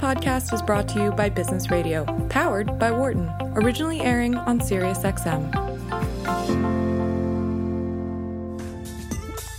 podcast 0.00 0.50
is 0.54 0.62
brought 0.62 0.88
to 0.88 0.98
you 0.98 1.10
by 1.12 1.28
Business 1.28 1.70
Radio, 1.70 2.06
powered 2.30 2.78
by 2.78 2.90
Wharton, 2.90 3.30
originally 3.54 4.00
airing 4.00 4.34
on 4.34 4.58
SiriusXM. 4.58 5.50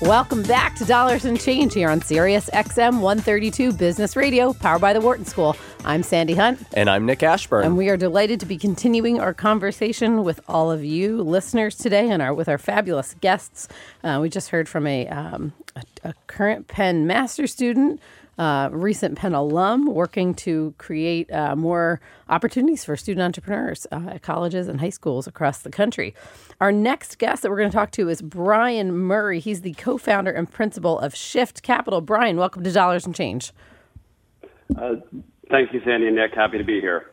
Welcome 0.01 0.41
back 0.41 0.75
to 0.77 0.85
Dollars 0.85 1.25
and 1.25 1.39
Change 1.39 1.75
here 1.75 1.91
on 1.91 2.01
Sirius 2.01 2.49
XM 2.49 3.01
132 3.01 3.71
Business 3.73 4.15
Radio, 4.15 4.51
powered 4.51 4.81
by 4.81 4.93
the 4.93 4.99
Wharton 4.99 5.25
School. 5.25 5.55
I'm 5.85 6.01
Sandi 6.01 6.33
Hunt. 6.33 6.59
And 6.73 6.89
I'm 6.89 7.05
Nick 7.05 7.21
Ashburn. 7.21 7.63
And 7.63 7.77
we 7.77 7.89
are 7.89 7.97
delighted 7.97 8.39
to 8.39 8.47
be 8.47 8.57
continuing 8.57 9.19
our 9.19 9.35
conversation 9.35 10.23
with 10.23 10.39
all 10.47 10.71
of 10.71 10.83
you 10.83 11.21
listeners 11.21 11.75
today 11.75 12.09
and 12.09 12.19
our 12.19 12.33
with 12.33 12.49
our 12.49 12.57
fabulous 12.57 13.13
guests. 13.21 13.67
Uh, 14.03 14.17
we 14.19 14.27
just 14.27 14.49
heard 14.49 14.67
from 14.67 14.87
a, 14.87 15.07
um, 15.07 15.53
a, 15.75 15.83
a 16.03 16.13
current 16.25 16.67
Penn 16.67 17.05
master 17.05 17.45
student 17.45 18.01
uh, 18.37 18.69
recent 18.71 19.17
Penn 19.17 19.33
alum 19.33 19.85
working 19.85 20.33
to 20.35 20.73
create 20.77 21.31
uh, 21.31 21.55
more 21.55 21.99
opportunities 22.29 22.83
for 22.83 22.95
student 22.95 23.23
entrepreneurs 23.23 23.85
uh, 23.91 24.11
at 24.11 24.21
colleges 24.21 24.67
and 24.67 24.79
high 24.79 24.89
schools 24.89 25.27
across 25.27 25.59
the 25.59 25.69
country. 25.69 26.15
Our 26.59 26.71
next 26.71 27.17
guest 27.17 27.43
that 27.43 27.51
we're 27.51 27.57
going 27.57 27.69
to 27.69 27.75
talk 27.75 27.91
to 27.91 28.09
is 28.09 28.21
Brian 28.21 28.97
Murray. 28.97 29.39
He's 29.39 29.61
the 29.61 29.73
co 29.73 29.97
founder 29.97 30.31
and 30.31 30.49
principal 30.49 30.99
of 30.99 31.15
Shift 31.15 31.61
Capital. 31.61 32.01
Brian, 32.01 32.37
welcome 32.37 32.63
to 32.63 32.71
Dollars 32.71 33.05
and 33.05 33.13
Change. 33.13 33.51
Uh, 34.75 34.95
thank 35.49 35.73
you, 35.73 35.81
Sandi 35.83 36.07
and 36.07 36.15
Nick. 36.15 36.33
Happy 36.33 36.57
to 36.57 36.63
be 36.63 36.79
here. 36.79 37.11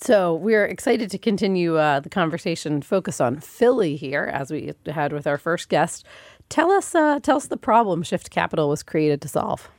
So 0.00 0.34
we're 0.34 0.64
excited 0.64 1.10
to 1.10 1.18
continue 1.18 1.76
uh, 1.76 2.00
the 2.00 2.08
conversation, 2.08 2.82
focus 2.82 3.20
on 3.20 3.40
Philly 3.40 3.96
here, 3.96 4.24
as 4.32 4.50
we 4.50 4.72
had 4.86 5.12
with 5.12 5.26
our 5.26 5.38
first 5.38 5.68
guest. 5.68 6.04
Tell 6.48 6.70
us, 6.70 6.94
uh, 6.94 7.20
tell 7.20 7.36
us 7.36 7.46
the 7.46 7.56
problem 7.56 8.02
Shift 8.02 8.30
Capital 8.30 8.68
was 8.68 8.82
created 8.82 9.20
to 9.22 9.28
solve. 9.28 9.70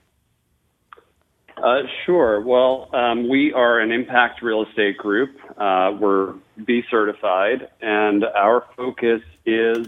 Uh, 1.62 1.82
sure. 2.06 2.42
Well, 2.42 2.90
um, 2.94 3.28
we 3.28 3.52
are 3.54 3.80
an 3.80 3.92
impact 3.92 4.42
real 4.42 4.64
estate 4.64 4.98
group. 4.98 5.38
Uh, 5.58 5.96
we're 6.00 6.36
B 6.64 6.84
certified, 6.90 7.70
and 7.82 8.24
our 8.24 8.66
focus 8.76 9.22
is 9.46 9.88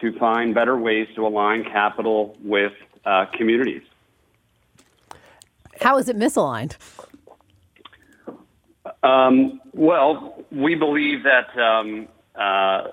to 0.00 0.18
find 0.18 0.54
better 0.54 0.76
ways 0.76 1.08
to 1.16 1.26
align 1.26 1.64
capital 1.64 2.36
with 2.42 2.72
uh, 3.04 3.26
communities. 3.32 3.82
How 5.80 5.98
is 5.98 6.08
it 6.08 6.16
misaligned? 6.16 6.76
Um, 9.02 9.60
well, 9.72 10.44
we 10.52 10.76
believe 10.76 11.24
that 11.24 11.58
um, 11.60 12.06
uh, 12.36 12.88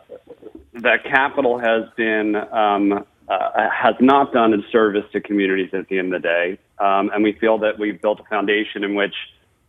that 0.74 1.04
capital 1.04 1.60
has 1.60 1.84
been 1.96 2.36
um, 2.36 3.06
uh, 3.30 3.70
has 3.70 3.96
not 4.00 4.34
done 4.34 4.54
a 4.54 4.72
service 4.72 5.06
to 5.14 5.22
communities 5.22 5.70
at 5.74 5.88
the 5.88 6.00
end 6.00 6.14
of 6.14 6.22
the 6.22 6.28
day. 6.28 6.60
Um, 6.80 7.12
and 7.14 7.24
we 7.24 7.34
feel 7.34 7.60
that 7.60 7.78
we've 7.78 8.02
built 8.02 8.20
a 8.20 8.24
foundation 8.24 8.84
in 8.84 8.96
which 8.96 9.14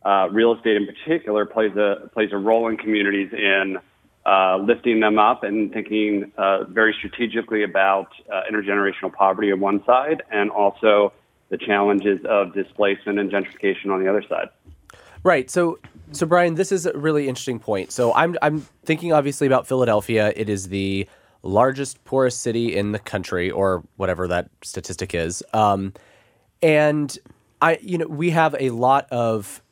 uh, 0.04 0.28
real 0.30 0.54
estate 0.54 0.76
in 0.76 0.86
particular 0.86 1.44
plays 1.44 1.76
a, 1.76 2.08
plays 2.14 2.30
a 2.32 2.38
role 2.38 2.68
in 2.68 2.76
communities 2.78 3.30
in 3.32 3.78
uh, 4.24 4.56
lifting 4.58 5.00
them 5.00 5.18
up 5.18 5.44
and 5.44 5.72
thinking 5.72 6.32
uh, 6.38 6.64
very 6.64 6.94
strategically 6.98 7.62
about 7.62 8.08
uh, 8.32 8.42
intergenerational 8.50 9.12
poverty 9.12 9.52
on 9.52 9.60
one 9.60 9.84
side 9.84 10.22
and 10.30 10.50
also 10.50 11.12
the 11.50 11.58
challenges 11.58 12.20
of 12.26 12.54
displacement 12.54 13.18
and 13.18 13.30
gentrification 13.30 13.90
on 13.90 14.02
the 14.02 14.08
other 14.08 14.22
side. 14.22 14.48
Right. 15.22 15.50
So, 15.50 15.78
so 16.12 16.26
Brian, 16.26 16.54
this 16.54 16.72
is 16.72 16.86
a 16.86 16.96
really 16.96 17.28
interesting 17.28 17.58
point. 17.58 17.92
So 17.92 18.14
I'm 18.14 18.38
I'm 18.40 18.60
thinking 18.84 19.12
obviously 19.12 19.46
about 19.46 19.66
Philadelphia. 19.66 20.32
It 20.34 20.48
is 20.48 20.68
the 20.68 21.06
largest 21.42 22.02
poorest 22.04 22.40
city 22.40 22.76
in 22.76 22.92
the 22.92 22.98
country, 22.98 23.50
or 23.50 23.84
whatever 23.96 24.28
that 24.28 24.48
statistic 24.62 25.14
is. 25.14 25.42
Um, 25.52 25.92
and 26.62 27.16
I, 27.62 27.78
you 27.82 27.98
know, 27.98 28.06
we 28.06 28.30
have 28.30 28.54
a 28.58 28.70
lot 28.70 29.06
of 29.10 29.62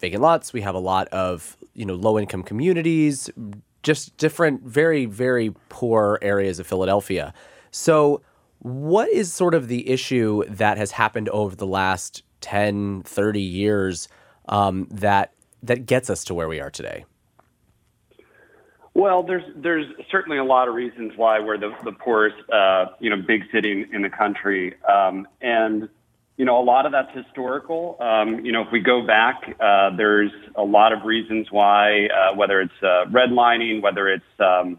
vacant 0.00 0.22
lots. 0.22 0.52
We 0.52 0.60
have 0.62 0.74
a 0.74 0.80
lot 0.80 1.08
of 1.08 1.56
you 1.74 1.84
know 1.84 1.94
low 1.94 2.18
income 2.18 2.42
communities, 2.42 3.30
just 3.82 4.16
different, 4.16 4.62
very 4.62 5.06
very 5.06 5.54
poor 5.68 6.18
areas 6.22 6.58
of 6.58 6.66
Philadelphia. 6.66 7.32
So, 7.70 8.20
what 8.58 9.08
is 9.08 9.32
sort 9.32 9.54
of 9.54 9.68
the 9.68 9.88
issue 9.88 10.44
that 10.48 10.76
has 10.76 10.92
happened 10.92 11.28
over 11.30 11.56
the 11.56 11.66
last 11.66 12.22
10, 12.42 13.02
30 13.02 13.40
years 13.40 14.08
um, 14.48 14.86
that 14.90 15.32
that 15.62 15.86
gets 15.86 16.10
us 16.10 16.24
to 16.24 16.34
where 16.34 16.48
we 16.48 16.60
are 16.60 16.70
today? 16.70 17.04
Well, 18.94 19.22
there's 19.22 19.44
there's 19.56 19.86
certainly 20.10 20.36
a 20.36 20.44
lot 20.44 20.68
of 20.68 20.74
reasons 20.74 21.12
why 21.16 21.40
we're 21.40 21.56
the, 21.56 21.74
the 21.82 21.92
poorest, 21.92 22.36
uh, 22.52 22.86
you 23.00 23.08
know, 23.08 23.16
big 23.16 23.44
city 23.50 23.86
in 23.90 24.02
the 24.02 24.10
country, 24.10 24.74
um, 24.84 25.26
and 25.40 25.88
you 26.36 26.44
know, 26.44 26.60
a 26.60 26.64
lot 26.64 26.86
of 26.86 26.92
that's 26.92 27.14
historical. 27.16 27.96
Um, 28.00 28.44
you 28.44 28.52
know, 28.52 28.62
if 28.62 28.72
we 28.72 28.80
go 28.80 29.06
back, 29.06 29.56
uh, 29.60 29.96
there's 29.96 30.32
a 30.56 30.62
lot 30.62 30.92
of 30.92 31.04
reasons 31.04 31.48
why, 31.50 32.06
uh, 32.06 32.34
whether 32.34 32.60
it's 32.60 32.82
uh, 32.82 33.04
redlining, 33.10 33.82
whether 33.82 34.08
it's 34.08 34.24
um, 34.40 34.78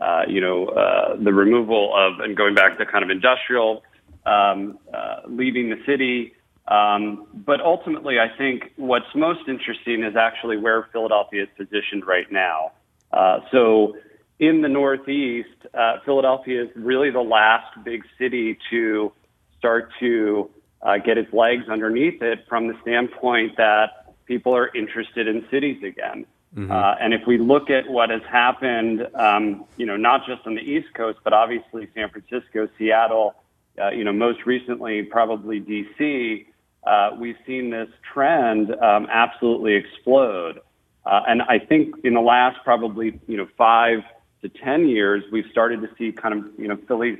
uh, 0.00 0.22
you 0.28 0.40
know 0.42 0.66
uh, 0.66 1.16
the 1.16 1.32
removal 1.32 1.94
of 1.96 2.20
and 2.20 2.36
going 2.36 2.54
back 2.54 2.76
to 2.78 2.84
kind 2.84 3.02
of 3.02 3.10
industrial, 3.10 3.82
um, 4.26 4.78
uh, 4.92 5.20
leaving 5.26 5.70
the 5.70 5.80
city. 5.86 6.34
Um, 6.68 7.26
but 7.32 7.60
ultimately, 7.60 8.18
I 8.18 8.28
think 8.36 8.72
what's 8.76 9.14
most 9.14 9.48
interesting 9.48 10.02
is 10.02 10.16
actually 10.16 10.56
where 10.58 10.88
Philadelphia 10.92 11.44
is 11.44 11.48
positioned 11.56 12.06
right 12.06 12.30
now. 12.30 12.72
Uh, 13.14 13.40
so 13.52 13.96
in 14.38 14.60
the 14.60 14.68
Northeast, 14.68 15.48
uh, 15.72 15.98
Philadelphia 16.04 16.64
is 16.64 16.70
really 16.74 17.10
the 17.10 17.20
last 17.20 17.72
big 17.84 18.02
city 18.18 18.58
to 18.70 19.12
start 19.58 19.90
to 20.00 20.50
uh, 20.82 20.98
get 20.98 21.16
its 21.16 21.32
legs 21.32 21.68
underneath 21.68 22.20
it 22.22 22.40
from 22.48 22.66
the 22.66 22.74
standpoint 22.82 23.56
that 23.56 24.16
people 24.26 24.54
are 24.54 24.74
interested 24.74 25.28
in 25.28 25.46
cities 25.50 25.82
again. 25.82 26.26
Mm-hmm. 26.54 26.70
Uh, 26.70 26.94
and 27.00 27.14
if 27.14 27.26
we 27.26 27.38
look 27.38 27.70
at 27.70 27.88
what 27.88 28.10
has 28.10 28.22
happened, 28.30 29.06
um, 29.14 29.64
you 29.76 29.86
know, 29.86 29.96
not 29.96 30.26
just 30.26 30.46
on 30.46 30.54
the 30.54 30.60
East 30.60 30.92
Coast, 30.94 31.18
but 31.24 31.32
obviously 31.32 31.88
San 31.94 32.10
Francisco, 32.10 32.68
Seattle, 32.78 33.34
uh, 33.80 33.90
you 33.90 34.04
know, 34.04 34.12
most 34.12 34.46
recently 34.46 35.02
probably 35.02 35.60
DC, 35.60 36.46
uh, 36.86 37.16
we've 37.18 37.38
seen 37.46 37.70
this 37.70 37.88
trend 38.12 38.74
um, 38.76 39.08
absolutely 39.10 39.74
explode. 39.74 40.60
Uh, 41.06 41.22
and 41.26 41.42
I 41.42 41.58
think 41.58 41.96
in 42.04 42.14
the 42.14 42.20
last 42.20 42.58
probably, 42.64 43.20
you 43.26 43.36
know, 43.36 43.46
five 43.56 44.00
to 44.42 44.48
10 44.48 44.88
years, 44.88 45.22
we've 45.30 45.46
started 45.50 45.80
to 45.82 45.88
see 45.98 46.12
kind 46.12 46.34
of, 46.34 46.58
you 46.58 46.68
know, 46.68 46.78
Philly, 46.88 47.18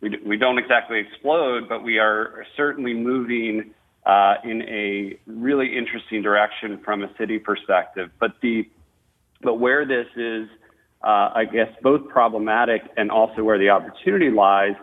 we, 0.00 0.16
we 0.24 0.36
don't 0.36 0.58
exactly 0.58 0.98
explode, 0.98 1.68
but 1.68 1.82
we 1.82 1.98
are 1.98 2.44
certainly 2.56 2.94
moving 2.94 3.72
uh, 4.04 4.34
in 4.44 4.62
a 4.62 5.18
really 5.26 5.76
interesting 5.76 6.22
direction 6.22 6.78
from 6.84 7.02
a 7.02 7.10
city 7.16 7.38
perspective. 7.38 8.10
But 8.20 8.34
the, 8.40 8.68
but 9.42 9.54
where 9.54 9.84
this 9.84 10.06
is, 10.16 10.48
uh, 11.02 11.30
I 11.34 11.44
guess, 11.44 11.68
both 11.82 12.08
problematic 12.08 12.82
and 12.96 13.10
also 13.10 13.42
where 13.42 13.58
the 13.58 13.70
opportunity 13.70 14.30
lies 14.30 14.76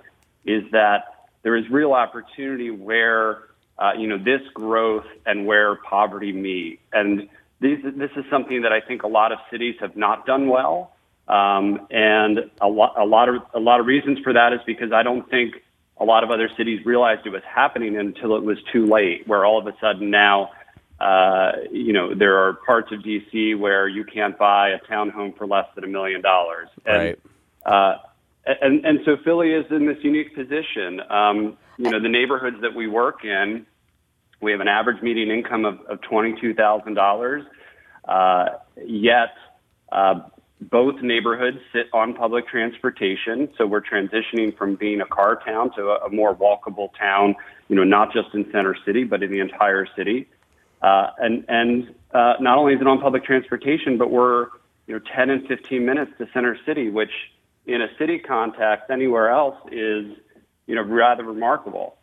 is 0.45 0.63
that 0.71 1.27
there 1.43 1.55
is 1.55 1.69
real 1.69 1.93
opportunity 1.93 2.69
where, 2.71 3.43
uh, 3.77 3.91
you 3.97 4.07
know, 4.07 4.17
this 4.17 4.41
growth 4.53 5.05
and 5.25 5.45
where 5.45 5.75
poverty 5.77 6.33
meet. 6.33 6.79
And 6.91 7.29
these, 7.63 7.79
this 7.96 8.12
is 8.16 8.25
something 8.29 8.62
that 8.62 8.72
I 8.72 8.81
think 8.81 9.03
a 9.03 9.07
lot 9.07 9.31
of 9.31 9.40
cities 9.50 9.75
have 9.79 9.96
not 9.96 10.25
done 10.25 10.47
well. 10.47 10.94
Um, 11.28 11.88
and 11.90 12.51
a 12.59 12.68
lot, 12.68 12.96
a 12.97 13.06
lot 13.06 13.29
of, 13.29 13.41
a 13.53 13.59
lot 13.59 13.79
of 13.79 13.85
reasons 13.85 14.19
for 14.19 14.34
that 14.34 14.51
is 14.53 14.59
because 14.68 14.91
I 14.91 15.03
don't 15.03 15.28
think 15.29 15.56
a 15.97 16.06
lot 16.06 16.23
of 16.23 16.31
other 16.31 16.50
cities 16.57 16.85
realized 16.85 17.25
it 17.25 17.29
was 17.29 17.44
happening 17.44 17.96
until 17.97 18.35
it 18.35 18.44
was 18.44 18.57
too 18.72 18.85
late, 18.85 19.28
where 19.28 19.46
all 19.46 19.57
of 19.57 19.66
a 19.68 19.73
sudden 19.79 20.12
now, 20.12 20.52
uh, 21.00 21.53
you 21.72 21.94
know, 21.94 22.13
there 22.13 22.38
are 22.46 22.53
parts 22.66 22.91
of 22.91 23.00
DC 23.00 23.57
where 23.57 23.88
you 23.88 24.03
can't 24.03 24.38
buy 24.38 24.69
a 24.69 24.79
townhome 24.79 25.38
for 25.38 25.47
less 25.47 25.68
than 25.75 25.85
a 25.85 25.88
million 25.88 26.22
dollars. 26.22 26.68
Right. 26.85 27.18
Uh, 27.66 27.96
and, 28.46 28.85
and 28.85 29.00
so 29.06 29.16
Philly 29.23 29.53
is 29.53 29.66
in 29.72 29.85
this 29.85 29.97
unique 30.02 30.35
position. 30.35 31.00
Um, 31.09 31.57
you 31.78 31.90
know, 31.90 32.02
the 32.02 32.09
neighborhoods 32.09 32.57
that 32.62 32.75
we 32.75 32.88
work 32.88 33.23
in, 33.23 33.66
we 34.41 34.52
have 34.52 34.59
an 34.59 34.68
average 34.68 35.02
median 35.02 35.31
income 35.31 35.63
of, 35.63 35.79
of 35.87 36.02
$22,000. 36.02 37.46
Uh, 38.05 38.46
yet, 38.85 39.35
uh, 39.91 40.22
both 40.61 41.02
neighborhoods 41.02 41.58
sit 41.72 41.88
on 41.94 42.14
public 42.14 42.47
transportation. 42.47 43.50
So 43.58 43.66
we're 43.66 43.82
transitioning 43.82 44.55
from 44.58 44.76
being 44.76 45.02
a 45.02 45.05
car 45.05 45.40
town 45.46 45.72
to 45.76 45.90
a, 45.90 46.05
a 46.05 46.09
more 46.09 46.35
walkable 46.35 46.90
town, 46.97 47.35
you 47.67 47.76
know, 47.76 47.84
not 47.84 48.14
just 48.14 48.34
in 48.34 48.46
center 48.52 48.76
city, 48.85 49.03
but 49.03 49.23
in 49.23 49.32
the 49.32 49.40
entire 49.40 49.88
city. 49.96 50.28
Uh, 50.82 51.08
and 51.17 51.46
and 51.47 51.96
uh, 52.14 52.34
not 52.40 52.58
only 52.58 52.73
is 52.73 52.82
it 52.82 52.88
on 52.88 53.00
public 53.00 53.23
transportation, 53.23 53.97
but 53.97 54.11
we're, 54.11 54.47
you 54.88 54.94
know, 54.94 54.99
10 55.16 55.29
and 55.29 55.47
15 55.47 55.85
minutes 55.85 56.11
to 56.17 56.28
center 56.34 56.58
city, 56.66 56.90
which 56.90 57.11
in 57.66 57.82
a 57.82 57.88
city 57.97 58.20
context 58.20 58.90
anywhere 58.90 59.29
else 59.29 59.56
is, 59.72 60.06
you 60.67 60.76
know, 60.76 60.84
rather 60.84 61.23
remarkable. 61.23 61.96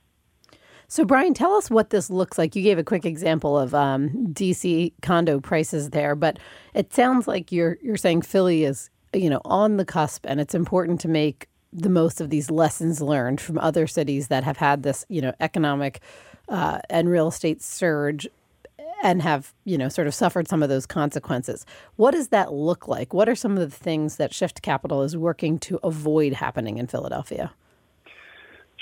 So, 0.92 1.04
Brian, 1.04 1.34
tell 1.34 1.54
us 1.54 1.70
what 1.70 1.90
this 1.90 2.10
looks 2.10 2.36
like. 2.36 2.56
You 2.56 2.64
gave 2.64 2.76
a 2.76 2.82
quick 2.82 3.06
example 3.06 3.56
of 3.56 3.76
um, 3.76 4.08
DC 4.32 4.92
condo 5.02 5.38
prices 5.38 5.90
there, 5.90 6.16
but 6.16 6.40
it 6.74 6.92
sounds 6.92 7.28
like 7.28 7.52
you're 7.52 7.78
you're 7.80 7.96
saying 7.96 8.22
Philly 8.22 8.64
is 8.64 8.90
you 9.12 9.30
know 9.30 9.40
on 9.44 9.76
the 9.76 9.84
cusp, 9.84 10.26
and 10.26 10.40
it's 10.40 10.52
important 10.52 11.00
to 11.02 11.08
make 11.08 11.48
the 11.72 11.88
most 11.88 12.20
of 12.20 12.28
these 12.28 12.50
lessons 12.50 13.00
learned 13.00 13.40
from 13.40 13.56
other 13.58 13.86
cities 13.86 14.26
that 14.28 14.42
have 14.42 14.56
had 14.56 14.82
this 14.82 15.06
you 15.08 15.20
know 15.20 15.32
economic 15.38 16.00
uh, 16.48 16.80
and 16.90 17.08
real 17.08 17.28
estate 17.28 17.62
surge. 17.62 18.26
and 19.04 19.22
have 19.22 19.54
you 19.64 19.78
know 19.78 19.88
sort 19.88 20.08
of 20.08 20.14
suffered 20.14 20.48
some 20.48 20.60
of 20.60 20.68
those 20.68 20.86
consequences. 20.86 21.64
What 21.94 22.14
does 22.14 22.30
that 22.30 22.52
look 22.52 22.88
like? 22.88 23.14
What 23.14 23.28
are 23.28 23.36
some 23.36 23.56
of 23.56 23.70
the 23.70 23.76
things 23.76 24.16
that 24.16 24.34
Shift 24.34 24.60
Capital 24.60 25.04
is 25.04 25.16
working 25.16 25.60
to 25.60 25.78
avoid 25.84 26.32
happening 26.32 26.78
in 26.78 26.88
Philadelphia? 26.88 27.52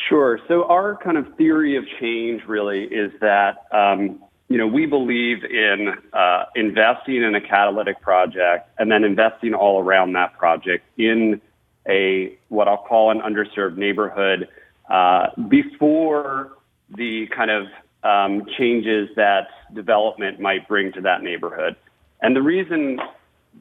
Sure. 0.06 0.38
So 0.46 0.64
our 0.64 0.96
kind 0.96 1.16
of 1.16 1.26
theory 1.36 1.76
of 1.76 1.84
change 2.00 2.42
really 2.46 2.84
is 2.84 3.10
that 3.20 3.66
um, 3.72 4.22
you 4.48 4.56
know 4.56 4.66
we 4.66 4.86
believe 4.86 5.44
in 5.44 5.92
uh, 6.12 6.44
investing 6.54 7.22
in 7.22 7.34
a 7.34 7.40
catalytic 7.40 8.00
project 8.00 8.70
and 8.78 8.90
then 8.90 9.02
investing 9.02 9.54
all 9.54 9.82
around 9.82 10.12
that 10.12 10.38
project 10.38 10.84
in 10.96 11.40
a 11.88 12.38
what 12.48 12.68
I'll 12.68 12.84
call 12.84 13.10
an 13.10 13.20
underserved 13.20 13.76
neighborhood 13.76 14.48
uh, 14.88 15.28
before 15.48 16.52
the 16.96 17.26
kind 17.34 17.50
of 17.50 17.66
um, 18.04 18.46
changes 18.56 19.08
that 19.16 19.48
development 19.74 20.38
might 20.38 20.68
bring 20.68 20.92
to 20.92 21.00
that 21.02 21.22
neighborhood. 21.22 21.76
And 22.22 22.36
the 22.36 22.42
reason 22.42 23.00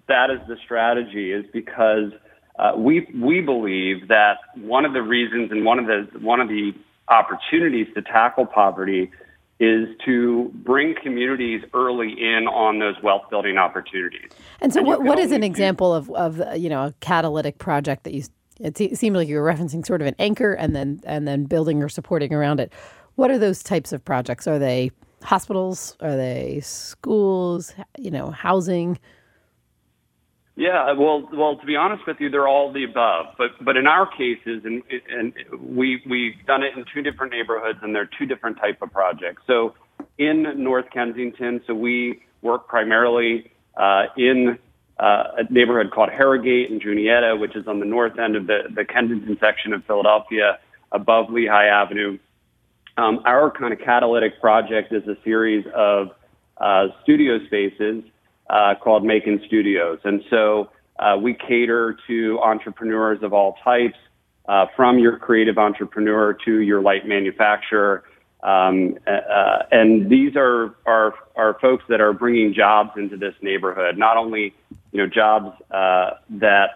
that 0.07 0.29
is 0.29 0.39
the 0.47 0.57
strategy 0.63 1.31
is 1.31 1.45
because 1.51 2.11
uh, 2.59 2.73
we 2.75 3.07
we 3.15 3.41
believe 3.41 4.07
that 4.07 4.37
one 4.55 4.85
of 4.85 4.93
the 4.93 5.01
reasons 5.01 5.51
and 5.51 5.63
one 5.63 5.79
of 5.79 5.85
the 5.85 6.07
one 6.19 6.39
of 6.39 6.47
the 6.47 6.73
opportunities 7.07 7.87
to 7.95 8.01
tackle 8.01 8.45
poverty 8.45 9.11
is 9.59 9.87
to 10.05 10.51
bring 10.53 10.95
communities 11.01 11.63
early 11.73 12.11
in 12.11 12.47
on 12.47 12.79
those 12.79 12.95
wealth 13.01 13.23
building 13.29 13.57
opportunities. 13.57 14.29
And 14.61 14.71
so, 14.71 14.79
and 14.79 14.87
what, 14.87 15.03
what 15.03 15.17
is 15.17 15.31
an 15.31 15.43
example 15.43 15.93
of, 15.93 16.11
of 16.11 16.41
you 16.57 16.69
know 16.69 16.87
a 16.87 16.93
catalytic 16.99 17.57
project 17.57 18.03
that 18.03 18.13
you? 18.13 18.23
It 18.59 18.97
seemed 18.97 19.15
like 19.15 19.27
you 19.27 19.35
were 19.39 19.53
referencing 19.53 19.85
sort 19.85 20.01
of 20.01 20.07
an 20.07 20.15
anchor 20.17 20.53
and 20.53 20.75
then 20.75 21.01
and 21.05 21.27
then 21.27 21.45
building 21.45 21.83
or 21.83 21.89
supporting 21.89 22.33
around 22.33 22.59
it. 22.59 22.73
What 23.15 23.29
are 23.29 23.37
those 23.37 23.61
types 23.61 23.93
of 23.93 24.03
projects? 24.03 24.47
Are 24.47 24.57
they 24.57 24.91
hospitals? 25.21 25.95
Are 26.01 26.15
they 26.15 26.59
schools? 26.63 27.73
You 27.99 28.09
know, 28.09 28.31
housing? 28.31 28.97
Yeah, 30.57 30.93
well, 30.93 31.29
well, 31.31 31.55
to 31.55 31.65
be 31.67 31.75
honest 31.75 32.07
with 32.07 32.17
you, 32.19 32.31
they're 32.31 32.47
all 32.47 32.73
the 32.73 32.83
above. 32.83 33.27
But 33.37 33.51
but 33.61 33.77
in 33.77 33.85
our 33.85 34.07
cases, 34.07 34.63
and 34.65 34.81
and 35.07 35.31
we 35.61 36.01
we've 36.09 36.33
done 36.47 36.63
it 36.63 36.75
in 36.75 36.83
two 36.91 37.03
different 37.03 37.31
neighborhoods, 37.31 37.77
and 37.83 37.95
they're 37.95 38.09
two 38.17 38.25
different 38.25 38.57
type 38.57 38.81
of 38.81 38.91
projects. 38.91 39.43
So 39.45 39.75
in 40.17 40.63
North 40.63 40.85
Kensington, 40.91 41.61
so 41.67 41.75
we 41.75 42.23
work 42.41 42.67
primarily 42.67 43.51
uh, 43.79 44.05
in 44.17 44.57
uh, 44.99 45.23
a 45.37 45.53
neighborhood 45.53 45.91
called 45.91 46.09
Harrogate 46.09 46.71
and 46.71 46.81
Juniata, 46.81 47.35
which 47.35 47.55
is 47.55 47.67
on 47.67 47.79
the 47.79 47.85
north 47.85 48.17
end 48.17 48.35
of 48.35 48.47
the 48.47 48.61
the 48.73 48.83
Kensington 48.83 49.37
section 49.39 49.73
of 49.73 49.85
Philadelphia, 49.85 50.57
above 50.91 51.29
Lehigh 51.29 51.67
Avenue. 51.67 52.17
Um, 52.97 53.21
our 53.25 53.51
kind 53.51 53.73
of 53.73 53.79
catalytic 53.79 54.41
project 54.41 54.91
is 54.91 55.07
a 55.07 55.17
series 55.23 55.67
of 55.75 56.13
uh, 56.59 56.87
studio 57.03 57.45
spaces 57.45 58.03
uh, 58.49 58.75
called 58.81 59.03
MaKen 59.03 59.45
Studios. 59.45 59.99
And 60.03 60.23
so 60.29 60.69
uh, 60.99 61.17
we 61.21 61.33
cater 61.33 61.97
to 62.07 62.39
entrepreneurs 62.41 63.19
of 63.21 63.33
all 63.33 63.57
types, 63.63 63.97
uh, 64.47 64.65
from 64.75 64.97
your 64.97 65.17
creative 65.17 65.57
entrepreneur 65.57 66.33
to 66.45 66.61
your 66.61 66.81
light 66.81 67.05
manufacturer. 67.05 68.03
Um, 68.43 68.97
uh, 69.05 69.63
and 69.71 70.09
these 70.09 70.35
are, 70.35 70.75
are, 70.85 71.13
are 71.35 71.57
folks 71.59 71.83
that 71.89 71.99
are 71.99 72.13
bringing 72.13 72.53
jobs 72.53 72.91
into 72.95 73.17
this 73.17 73.33
neighborhood, 73.41 73.97
not 73.97 74.15
only 74.15 74.53
you 74.91 75.03
know 75.03 75.07
jobs 75.07 75.59
uh, 75.71 76.11
that 76.29 76.69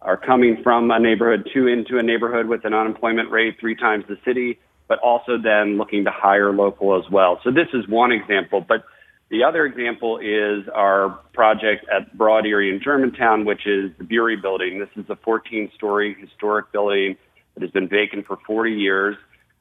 are 0.00 0.16
coming 0.16 0.62
from 0.62 0.90
a 0.90 0.98
neighborhood 0.98 1.48
to 1.52 1.66
into 1.66 1.98
a 1.98 2.02
neighborhood 2.02 2.46
with 2.46 2.64
an 2.64 2.72
unemployment 2.72 3.30
rate 3.30 3.56
three 3.60 3.74
times 3.74 4.04
the 4.08 4.16
city, 4.24 4.58
but 4.86 4.98
also 5.00 5.36
then 5.36 5.76
looking 5.76 6.04
to 6.04 6.10
hire 6.10 6.52
local 6.52 6.96
as 6.96 7.10
well. 7.10 7.40
So 7.44 7.50
this 7.50 7.68
is 7.74 7.86
one 7.88 8.12
example, 8.12 8.64
but 8.66 8.84
the 9.30 9.44
other 9.44 9.66
example 9.66 10.18
is 10.18 10.66
our 10.74 11.10
project 11.34 11.84
at 11.94 12.16
Broad 12.16 12.46
Erie 12.46 12.74
in 12.74 12.80
Germantown, 12.82 13.44
which 13.44 13.66
is 13.66 13.90
the 13.98 14.04
Beury 14.04 14.40
Building. 14.40 14.78
This 14.78 14.88
is 14.96 15.08
a 15.10 15.16
14 15.16 15.70
story 15.74 16.16
historic 16.18 16.72
building 16.72 17.16
that 17.54 17.62
has 17.62 17.70
been 17.70 17.88
vacant 17.88 18.26
for 18.26 18.38
40 18.46 18.72
years. 18.72 19.16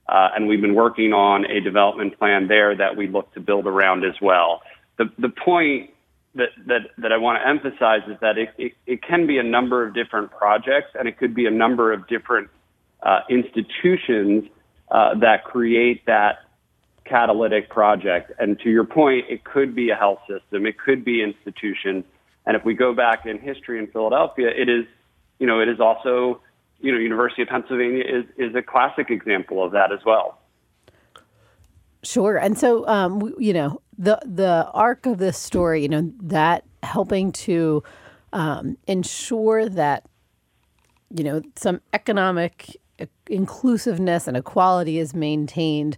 Uh, 0.07 0.29
and 0.35 0.47
we've 0.47 0.61
been 0.61 0.75
working 0.75 1.11
on 1.11 1.45
a 1.45 1.59
development 1.59 2.17
plan 2.17 2.47
there 2.47 2.77
that 2.77 2.95
we 2.95 3.07
look 3.07 3.33
to 3.33 3.41
build 3.41 3.67
around 3.67 4.05
as 4.05 4.15
well. 4.21 4.61
The, 4.97 5.11
the 5.19 5.29
point 5.29 5.89
that, 6.35 6.49
that, 6.67 6.81
that 6.97 7.11
I 7.11 7.17
want 7.17 7.41
to 7.41 7.47
emphasize 7.47 8.07
is 8.07 8.17
that 8.21 8.37
it, 8.37 8.49
it, 8.57 8.71
it 8.85 9.01
can 9.03 9.27
be 9.27 9.37
a 9.37 9.43
number 9.43 9.85
of 9.85 9.93
different 9.93 10.31
projects 10.31 10.91
and 10.97 11.09
it 11.09 11.17
could 11.17 11.35
be 11.35 11.45
a 11.45 11.51
number 11.51 11.91
of 11.91 12.07
different 12.07 12.49
uh, 13.03 13.19
institutions 13.29 14.45
uh, 14.89 15.15
that 15.15 15.43
create 15.43 16.05
that 16.05 16.46
catalytic 17.09 17.69
project. 17.69 18.31
And 18.39 18.59
to 18.59 18.69
your 18.69 18.85
point, 18.85 19.25
it 19.29 19.43
could 19.43 19.73
be 19.75 19.89
a 19.89 19.95
health 19.95 20.19
system, 20.27 20.65
it 20.65 20.77
could 20.77 21.03
be 21.03 21.21
institutions. 21.21 22.03
And 22.45 22.55
if 22.55 22.63
we 22.63 22.73
go 22.73 22.93
back 22.93 23.25
in 23.25 23.39
history 23.39 23.77
in 23.79 23.87
Philadelphia, 23.87 24.49
it 24.49 24.69
is, 24.69 24.85
you 25.39 25.47
know, 25.47 25.59
it 25.59 25.67
is 25.67 25.79
also, 25.79 26.41
you 26.79 26.91
know, 26.91 26.97
University 26.97 27.41
of 27.41 27.49
Pennsylvania 27.49 28.03
is, 28.03 28.25
is 28.37 28.55
a 28.55 28.61
classic 28.61 29.09
example 29.09 29.63
of 29.63 29.71
that 29.71 29.91
as 29.91 29.99
well. 30.05 30.39
Sure. 32.03 32.37
And 32.37 32.57
so, 32.57 32.87
um, 32.87 33.33
you 33.37 33.53
know, 33.53 33.81
the 33.97 34.19
the 34.23 34.69
arc 34.73 35.05
of 35.05 35.17
this 35.17 35.37
story, 35.37 35.81
you 35.81 35.89
know, 35.89 36.13
that 36.21 36.63
helping 36.83 37.31
to 37.33 37.83
um, 38.31 38.77
ensure 38.87 39.67
that, 39.67 40.05
you 41.09 41.23
know, 41.23 41.41
some 41.55 41.81
economic 41.91 42.77
inclusiveness 43.29 44.27
and 44.27 44.37
equality 44.37 44.99
is 44.99 45.13
maintained 45.13 45.97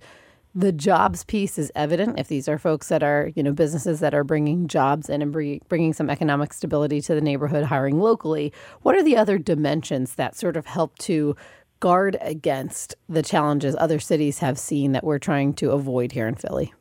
the 0.60 0.72
jobs 0.74 1.24
piece 1.24 1.58
is 1.58 1.72
evident 1.74 2.20
if 2.20 2.28
these 2.28 2.50
are 2.50 2.58
folks 2.58 2.90
that 2.90 3.02
are 3.02 3.32
you 3.34 3.42
know 3.42 3.54
businesses 3.54 4.02
that 4.02 4.14
are 4.14 4.26
bringing 4.26 4.68
jobs 4.68 5.10
in 5.10 5.22
and 5.22 5.32
bringing 5.70 5.94
some 5.94 6.10
economic 6.10 6.52
stability 6.52 7.00
to 7.00 7.16
the 7.16 7.22
neighborhood 7.22 7.64
hiring 7.64 8.00
locally 8.02 8.52
what 8.82 8.94
are 8.94 9.04
the 9.04 9.16
other 9.16 9.38
dimensions 9.38 10.16
that 10.16 10.36
sort 10.36 10.58
of 10.58 10.66
help 10.66 10.98
to 10.98 11.34
guard 11.80 12.18
against 12.20 12.94
the 13.08 13.24
challenges 13.24 13.74
other 13.80 14.00
cities 14.00 14.40
have 14.40 14.60
seen 14.60 14.92
that 14.92 15.04
we're 15.04 15.18
trying 15.18 15.54
to 15.54 15.72
avoid 15.72 16.12
here 16.12 16.28
in 16.28 16.36
philly 16.36 16.74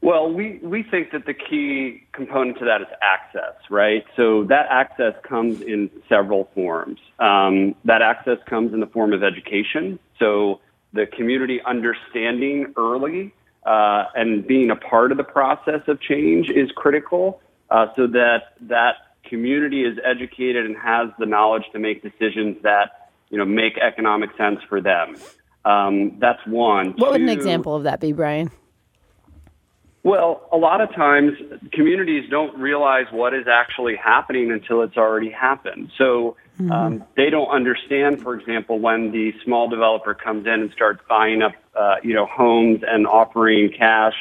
well, 0.00 0.30
we, 0.30 0.60
we 0.62 0.82
think 0.82 1.12
that 1.12 1.24
the 1.24 1.32
key 1.32 2.06
component 2.12 2.58
to 2.58 2.66
that 2.66 2.82
is 2.82 2.88
access, 3.00 3.54
right? 3.70 4.04
So 4.16 4.44
that 4.50 4.66
access 4.68 5.14
comes 5.26 5.62
in 5.62 5.88
several 6.10 6.50
forms. 6.54 6.98
Um, 7.18 7.74
that 7.86 8.02
access 8.02 8.36
comes 8.44 8.74
in 8.74 8.80
the 8.80 8.86
form 8.86 9.14
of 9.14 9.22
education. 9.22 9.98
So 10.18 10.60
the 10.94 11.06
community 11.06 11.60
understanding 11.66 12.72
early 12.76 13.34
uh, 13.66 14.04
and 14.14 14.46
being 14.46 14.70
a 14.70 14.76
part 14.76 15.10
of 15.10 15.18
the 15.18 15.24
process 15.24 15.80
of 15.88 16.00
change 16.00 16.48
is 16.48 16.70
critical 16.76 17.40
uh, 17.70 17.86
so 17.96 18.06
that 18.06 18.54
that 18.62 18.94
community 19.24 19.82
is 19.82 19.98
educated 20.04 20.64
and 20.64 20.76
has 20.76 21.08
the 21.18 21.26
knowledge 21.26 21.64
to 21.72 21.78
make 21.78 22.02
decisions 22.02 22.56
that 22.62 23.10
you 23.30 23.38
know 23.38 23.44
make 23.44 23.76
economic 23.78 24.30
sense 24.38 24.60
for 24.68 24.80
them. 24.80 25.16
Um, 25.64 26.18
that's 26.20 26.46
one. 26.46 26.92
What 26.92 27.06
Two, 27.06 27.12
would 27.12 27.20
an 27.22 27.28
example 27.28 27.74
of 27.74 27.84
that 27.84 28.00
be, 28.00 28.12
Brian? 28.12 28.50
Well, 30.02 30.46
a 30.52 30.58
lot 30.58 30.82
of 30.82 30.94
times 30.94 31.32
communities 31.72 32.28
don't 32.30 32.58
realize 32.58 33.06
what 33.10 33.32
is 33.32 33.46
actually 33.50 33.96
happening 33.96 34.52
until 34.52 34.82
it's 34.82 34.98
already 34.98 35.30
happened. 35.30 35.90
So 35.96 36.36
mm-hmm. 36.58 36.72
um, 36.72 37.04
they 37.16 37.30
don't 37.30 37.48
understand, 37.48 38.22
for 38.22 38.34
example, 38.34 38.78
when 38.78 39.10
the 39.12 39.32
small 39.44 39.68
developer 39.68 40.14
comes 40.14 40.46
in 40.46 40.52
and 40.52 40.72
starts 40.72 41.00
buying 41.08 41.42
up, 41.42 41.52
uh, 41.74 41.96
you 42.02 42.14
know, 42.14 42.26
homes 42.26 42.80
and 42.86 43.06
offering 43.06 43.72
cash 43.76 44.14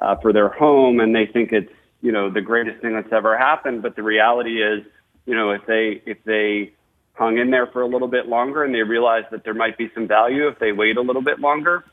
uh, 0.00 0.16
for 0.16 0.32
their 0.32 0.48
home, 0.48 1.00
and 1.00 1.14
they 1.14 1.26
think 1.26 1.52
it's, 1.52 1.72
you 2.00 2.12
know, 2.12 2.30
the 2.30 2.40
greatest 2.40 2.80
thing 2.82 2.94
that's 2.94 3.12
ever 3.12 3.38
happened. 3.38 3.82
But 3.82 3.96
the 3.96 4.02
reality 4.02 4.62
is, 4.62 4.84
you 5.26 5.34
know, 5.34 5.50
if 5.50 5.64
they 5.66 6.02
if 6.04 6.18
they 6.24 6.72
hung 7.14 7.38
in 7.38 7.50
there 7.50 7.66
for 7.66 7.82
a 7.82 7.86
little 7.86 8.08
bit 8.08 8.26
longer 8.26 8.64
and 8.64 8.74
they 8.74 8.82
realize 8.82 9.24
that 9.30 9.44
there 9.44 9.54
might 9.54 9.76
be 9.76 9.90
some 9.94 10.08
value 10.08 10.48
if 10.48 10.58
they 10.58 10.72
wait 10.72 10.96
a 10.96 11.00
little 11.00 11.22
bit 11.22 11.38
longer, 11.38 11.84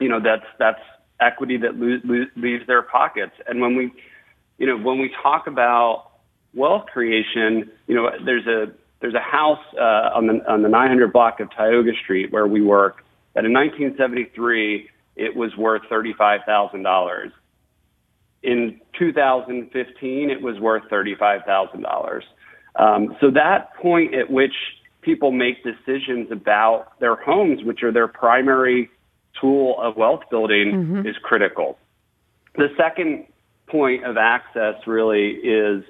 you 0.00 0.08
know, 0.08 0.20
that's 0.20 0.46
that's 0.58 0.80
equity 1.20 1.56
that 1.58 1.76
lo- 1.76 2.00
lo- 2.04 2.26
leaves 2.36 2.66
their 2.66 2.82
pockets. 2.82 3.34
And 3.46 3.60
when 3.60 3.76
we, 3.76 3.92
you 4.58 4.66
know, 4.66 4.76
when 4.76 4.98
we 4.98 5.10
talk 5.22 5.46
about 5.46 6.10
wealth 6.54 6.86
creation, 6.86 7.70
you 7.86 7.94
know, 7.94 8.10
there's 8.24 8.46
a 8.46 8.72
there's 9.00 9.14
a 9.14 9.20
house 9.20 9.64
uh, 9.76 10.10
on 10.14 10.26
the 10.26 10.50
on 10.50 10.62
the 10.62 10.68
900 10.68 11.12
block 11.12 11.40
of 11.40 11.50
Tioga 11.50 11.92
Street 12.02 12.32
where 12.32 12.46
we 12.46 12.60
work 12.60 13.04
that 13.34 13.44
in 13.44 13.52
1973 13.52 14.90
it 15.16 15.34
was 15.36 15.56
worth 15.56 15.82
thirty-five 15.88 16.40
thousand 16.46 16.84
dollars. 16.84 17.32
In 18.42 18.80
2015, 18.98 20.30
it 20.30 20.40
was 20.40 20.58
worth 20.60 20.84
thirty-five 20.88 21.42
thousand 21.44 21.84
um, 21.84 21.90
dollars. 21.90 22.24
So 23.20 23.30
that 23.32 23.74
point 23.74 24.14
at 24.14 24.30
which 24.30 24.54
people 25.02 25.32
make 25.32 25.64
decisions 25.64 26.30
about 26.30 26.98
their 27.00 27.16
homes, 27.16 27.64
which 27.64 27.82
are 27.82 27.92
their 27.92 28.08
primary 28.08 28.90
tool 29.40 29.76
of 29.80 29.96
wealth 29.96 30.22
building 30.30 30.72
mm-hmm. 30.72 31.06
is 31.06 31.16
critical. 31.22 31.78
The 32.56 32.68
second 32.76 33.26
point 33.66 34.04
of 34.04 34.16
access 34.16 34.74
really 34.86 35.30
is 35.30 35.84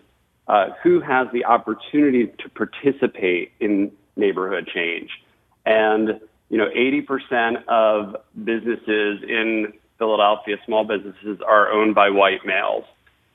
uh, 0.48 0.70
who 0.82 1.00
has 1.00 1.28
the 1.32 1.44
opportunity 1.44 2.26
to 2.26 2.48
participate 2.50 3.52
in 3.60 3.92
neighborhood 4.16 4.68
change. 4.74 5.10
And, 5.66 6.20
you 6.48 6.56
know, 6.56 6.68
80% 6.74 7.64
of 7.68 8.16
businesses 8.44 9.22
in 9.28 9.72
Philadelphia, 9.98 10.56
small 10.64 10.84
businesses 10.84 11.40
are 11.46 11.70
owned 11.70 11.94
by 11.94 12.08
white 12.10 12.46
males. 12.46 12.84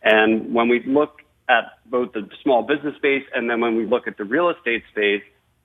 And 0.02 0.54
when 0.54 0.70
we 0.70 0.84
look 0.86 1.22
at 1.48 1.66
both 1.86 2.14
the 2.14 2.28
small 2.42 2.64
business 2.64 2.96
space 2.96 3.24
and 3.34 3.50
then 3.50 3.62
when 3.62 3.76
we 3.76 3.86
look 3.86 4.08
at 4.08 4.18
the 4.18 4.24
real 4.24 4.50
estate 4.50 4.84
space, 4.92 5.22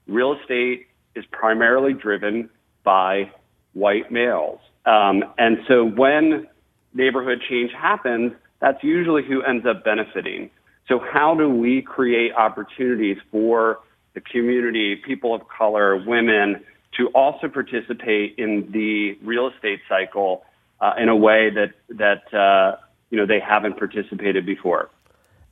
real 0.07 0.37
estate 0.40 0.87
is 1.14 1.25
primarily 1.33 1.95
driven 1.95 2.50
by 2.85 3.31
white 3.73 4.11
males. 4.11 4.61
Um, 4.85 5.25
and 5.38 5.59
so 5.67 5.85
when 5.85 6.47
neighborhood 6.95 7.40
change 7.49 7.71
happens, 7.73 8.33
that's 8.61 8.83
usually 8.83 9.23
who 9.25 9.43
ends 9.43 9.67
up 9.67 9.85
benefiting. 9.85 10.50
So 10.88 10.99
how 10.99 11.35
do 11.35 11.49
we 11.49 11.83
create 11.83 12.33
opportunities 12.33 13.18
for 13.30 13.80
the 14.14 14.21
community, 14.21 14.97
people 14.97 15.35
of 15.35 15.42
color, 15.49 15.97
women, 15.97 16.64
to 16.97 17.09
also 17.09 17.49
participate 17.49 18.35
in 18.38 18.71
the 18.73 19.18
real 19.23 19.49
estate 19.49 19.80
cycle 19.88 20.45
uh, 20.80 20.95
in 20.99 21.09
a 21.09 21.16
way 21.16 21.50
that 21.50 21.75
that 21.90 22.35
uh, 22.35 22.76
you 23.11 23.18
know 23.18 23.26
they 23.26 23.40
haven't 23.40 23.78
participated 23.78 24.47
before. 24.47 24.90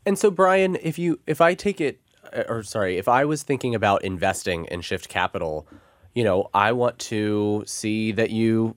And 0.06 0.18
so, 0.18 0.30
Brian, 0.30 0.76
if 0.82 0.98
you 0.98 1.20
if 1.26 1.40
I 1.40 1.54
take 1.54 1.80
it, 1.80 2.00
uh, 2.32 2.44
or 2.48 2.62
sorry, 2.62 2.96
if 2.96 3.08
I 3.08 3.24
was 3.24 3.42
thinking 3.42 3.74
about 3.74 4.04
investing 4.04 4.64
in 4.66 4.80
Shift 4.80 5.08
Capital, 5.08 5.66
you 6.14 6.24
know, 6.24 6.48
I 6.54 6.72
want 6.72 6.98
to 7.00 7.62
see 7.66 8.12
that 8.12 8.30
you 8.30 8.76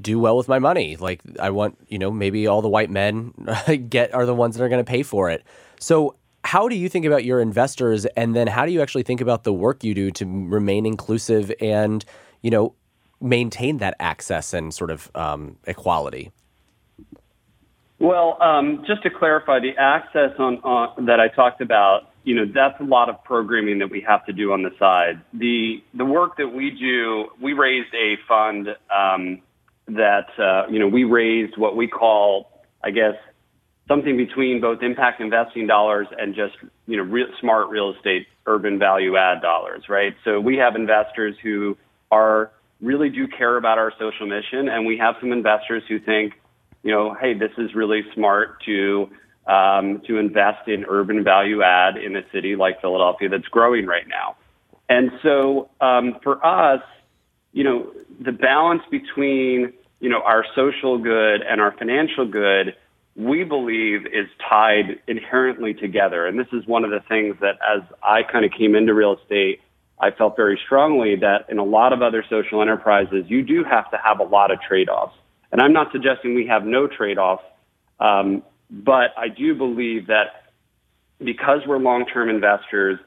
do 0.00 0.18
well 0.18 0.36
with 0.36 0.48
my 0.48 0.58
money. 0.58 0.96
Like 0.96 1.20
I 1.40 1.50
want, 1.50 1.78
you 1.88 1.98
know, 1.98 2.10
maybe 2.10 2.46
all 2.46 2.62
the 2.62 2.68
white 2.68 2.90
men 2.90 3.32
get 3.88 4.14
are 4.14 4.26
the 4.26 4.34
ones 4.34 4.56
that 4.56 4.62
are 4.62 4.68
going 4.68 4.84
to 4.84 4.88
pay 4.88 5.02
for 5.02 5.30
it. 5.30 5.42
So 5.80 6.16
how 6.44 6.68
do 6.68 6.76
you 6.76 6.88
think 6.88 7.04
about 7.04 7.24
your 7.24 7.40
investors 7.40 8.06
and 8.16 8.34
then 8.34 8.46
how 8.46 8.66
do 8.66 8.72
you 8.72 8.80
actually 8.80 9.02
think 9.02 9.20
about 9.20 9.44
the 9.44 9.52
work 9.52 9.82
you 9.82 9.94
do 9.94 10.10
to 10.12 10.24
remain 10.24 10.86
inclusive 10.86 11.52
and 11.60 12.04
you 12.42 12.50
know 12.50 12.74
maintain 13.20 13.78
that 13.78 13.94
access 13.98 14.52
and 14.52 14.72
sort 14.72 14.90
of 14.90 15.10
um, 15.14 15.56
equality? 15.66 16.30
Well 17.98 18.38
um, 18.40 18.84
just 18.86 19.02
to 19.02 19.10
clarify 19.10 19.58
the 19.58 19.76
access 19.76 20.30
on, 20.38 20.58
on, 20.58 21.06
that 21.06 21.18
i 21.18 21.28
talked 21.28 21.60
about 21.60 22.12
you 22.24 22.34
know 22.34 22.44
that's 22.52 22.80
a 22.80 22.84
lot 22.84 23.08
of 23.08 23.22
programming 23.24 23.78
that 23.80 23.90
we 23.90 24.00
have 24.02 24.24
to 24.26 24.32
do 24.32 24.52
on 24.52 24.62
the 24.62 24.70
side. 24.78 25.20
The 25.32 25.82
the 25.94 26.04
work 26.04 26.36
that 26.36 26.48
we 26.48 26.70
do 26.70 27.26
we 27.40 27.54
raised 27.54 27.94
a 27.94 28.16
fund 28.28 28.68
um, 28.94 29.40
that 29.88 30.28
uh, 30.38 30.66
you 30.70 30.78
know 30.78 30.88
we 30.88 31.04
raised 31.04 31.56
what 31.56 31.76
we 31.76 31.86
call 31.86 32.50
i 32.82 32.90
guess 32.90 33.14
something 33.88 34.16
between 34.16 34.60
both 34.60 34.82
impact 34.82 35.20
investing 35.20 35.66
dollars 35.66 36.06
and 36.18 36.34
just 36.34 36.54
you 36.86 36.96
know 36.96 37.02
real, 37.02 37.26
smart 37.40 37.68
real 37.68 37.92
estate 37.94 38.26
urban 38.46 38.78
value 38.78 39.16
add 39.16 39.40
dollars, 39.40 39.84
right? 39.88 40.14
So 40.24 40.40
we 40.40 40.56
have 40.56 40.76
investors 40.76 41.36
who 41.42 41.76
are 42.10 42.50
really 42.80 43.08
do 43.08 43.26
care 43.26 43.56
about 43.56 43.78
our 43.78 43.92
social 43.98 44.26
mission, 44.26 44.68
and 44.68 44.86
we 44.86 44.98
have 44.98 45.14
some 45.20 45.32
investors 45.32 45.82
who 45.88 45.98
think, 45.98 46.34
you 46.82 46.90
know, 46.90 47.14
hey, 47.14 47.34
this 47.34 47.52
is 47.58 47.74
really 47.74 48.02
smart 48.14 48.62
to 48.64 49.08
um, 49.46 50.02
to 50.06 50.18
invest 50.18 50.68
in 50.68 50.84
urban 50.88 51.22
value 51.22 51.62
add 51.62 51.96
in 51.96 52.16
a 52.16 52.22
city 52.32 52.56
like 52.56 52.80
Philadelphia 52.80 53.28
that's 53.28 53.46
growing 53.46 53.86
right 53.86 54.06
now. 54.08 54.36
And 54.88 55.12
so 55.22 55.70
um, 55.80 56.16
for 56.22 56.44
us, 56.44 56.82
you 57.52 57.64
know, 57.64 57.92
the 58.20 58.32
balance 58.32 58.82
between 58.90 59.72
you 60.00 60.10
know 60.10 60.20
our 60.22 60.44
social 60.54 60.98
good 60.98 61.42
and 61.42 61.60
our 61.60 61.72
financial 61.76 62.26
good 62.26 62.74
we 63.16 63.44
believe 63.44 64.06
is 64.06 64.28
tied 64.48 65.00
inherently 65.06 65.72
together. 65.72 66.26
And 66.26 66.38
this 66.38 66.48
is 66.52 66.66
one 66.66 66.84
of 66.84 66.90
the 66.90 67.00
things 67.08 67.36
that 67.40 67.58
as 67.66 67.82
I 68.02 68.22
kind 68.22 68.44
of 68.44 68.52
came 68.52 68.74
into 68.74 68.92
real 68.92 69.16
estate, 69.16 69.60
I 69.98 70.10
felt 70.10 70.36
very 70.36 70.60
strongly 70.66 71.16
that 71.16 71.46
in 71.48 71.58
a 71.58 71.64
lot 71.64 71.94
of 71.94 72.02
other 72.02 72.22
social 72.28 72.60
enterprises, 72.60 73.24
you 73.28 73.42
do 73.42 73.64
have 73.64 73.90
to 73.92 73.96
have 73.96 74.20
a 74.20 74.24
lot 74.24 74.50
of 74.50 74.60
trade-offs. 74.60 75.16
And 75.50 75.62
I'm 75.62 75.72
not 75.72 75.90
suggesting 75.92 76.34
we 76.34 76.46
have 76.48 76.66
no 76.66 76.86
trade-offs, 76.86 77.44
um, 78.00 78.42
but 78.70 79.12
I 79.16 79.28
do 79.28 79.54
believe 79.54 80.08
that 80.08 80.52
because 81.18 81.60
we're 81.66 81.78
long-term 81.78 82.28
investors 82.28 82.98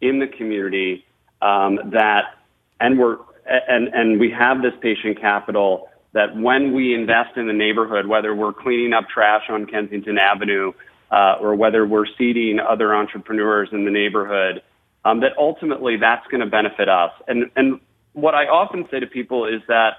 in 0.00 0.18
the 0.18 0.26
community, 0.26 1.04
um, 1.42 1.90
that 1.92 2.36
and 2.80 2.98
we're 2.98 3.18
and 3.46 3.88
and 3.88 4.18
we 4.18 4.30
have 4.30 4.62
this 4.62 4.72
patient 4.80 5.20
capital 5.20 5.89
that 6.12 6.36
when 6.36 6.74
we 6.74 6.94
invest 6.94 7.36
in 7.36 7.46
the 7.46 7.52
neighborhood, 7.52 8.06
whether 8.06 8.34
we're 8.34 8.52
cleaning 8.52 8.92
up 8.92 9.08
trash 9.08 9.44
on 9.48 9.66
Kensington 9.66 10.18
Avenue 10.18 10.72
uh, 11.10 11.36
or 11.40 11.54
whether 11.54 11.86
we're 11.86 12.06
seeding 12.18 12.58
other 12.58 12.94
entrepreneurs 12.94 13.68
in 13.72 13.84
the 13.84 13.90
neighborhood, 13.90 14.62
um, 15.04 15.20
that 15.20 15.32
ultimately 15.38 15.96
that's 15.96 16.26
going 16.28 16.40
to 16.40 16.50
benefit 16.50 16.88
us. 16.88 17.12
And 17.26 17.50
and 17.56 17.80
what 18.12 18.34
I 18.34 18.46
often 18.46 18.86
say 18.90 19.00
to 19.00 19.06
people 19.06 19.46
is 19.46 19.62
that 19.68 19.94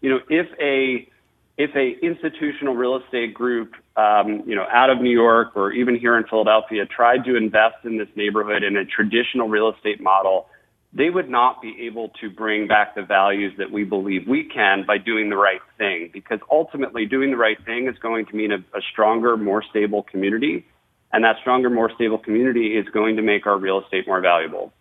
you 0.00 0.10
know 0.10 0.20
if 0.28 0.46
a 0.60 1.08
if 1.56 1.70
a 1.76 2.04
institutional 2.04 2.74
real 2.74 2.96
estate 2.96 3.32
group, 3.32 3.74
um, 3.96 4.42
you 4.46 4.56
know, 4.56 4.66
out 4.70 4.90
of 4.90 5.00
New 5.00 5.10
York 5.10 5.52
or 5.54 5.70
even 5.72 5.96
here 5.96 6.16
in 6.16 6.24
Philadelphia 6.24 6.84
tried 6.84 7.24
to 7.24 7.36
invest 7.36 7.76
in 7.84 7.96
this 7.96 8.08
neighborhood 8.16 8.64
in 8.64 8.76
a 8.76 8.84
traditional 8.84 9.48
real 9.48 9.70
estate 9.70 10.00
model, 10.00 10.48
they 10.94 11.10
would 11.10 11.28
not 11.28 11.60
be 11.60 11.86
able 11.86 12.10
to 12.20 12.30
bring 12.30 12.68
back 12.68 12.94
the 12.94 13.02
values 13.02 13.52
that 13.58 13.72
we 13.72 13.82
believe 13.82 14.28
we 14.28 14.44
can 14.44 14.84
by 14.86 14.96
doing 14.96 15.28
the 15.28 15.36
right 15.36 15.60
thing. 15.76 16.10
Because 16.12 16.38
ultimately, 16.50 17.04
doing 17.04 17.32
the 17.32 17.36
right 17.36 17.58
thing 17.64 17.88
is 17.88 17.98
going 17.98 18.26
to 18.26 18.36
mean 18.36 18.52
a, 18.52 18.58
a 18.76 18.80
stronger, 18.92 19.36
more 19.36 19.62
stable 19.62 20.04
community. 20.04 20.64
And 21.12 21.24
that 21.24 21.36
stronger, 21.40 21.68
more 21.68 21.90
stable 21.94 22.18
community 22.18 22.76
is 22.76 22.86
going 22.88 23.16
to 23.16 23.22
make 23.22 23.46
our 23.46 23.58
real 23.58 23.80
estate 23.82 24.06
more 24.06 24.20
valuable. 24.20 24.72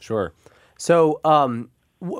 Sure. 0.00 0.32
So, 0.78 1.20
um, 1.24 1.70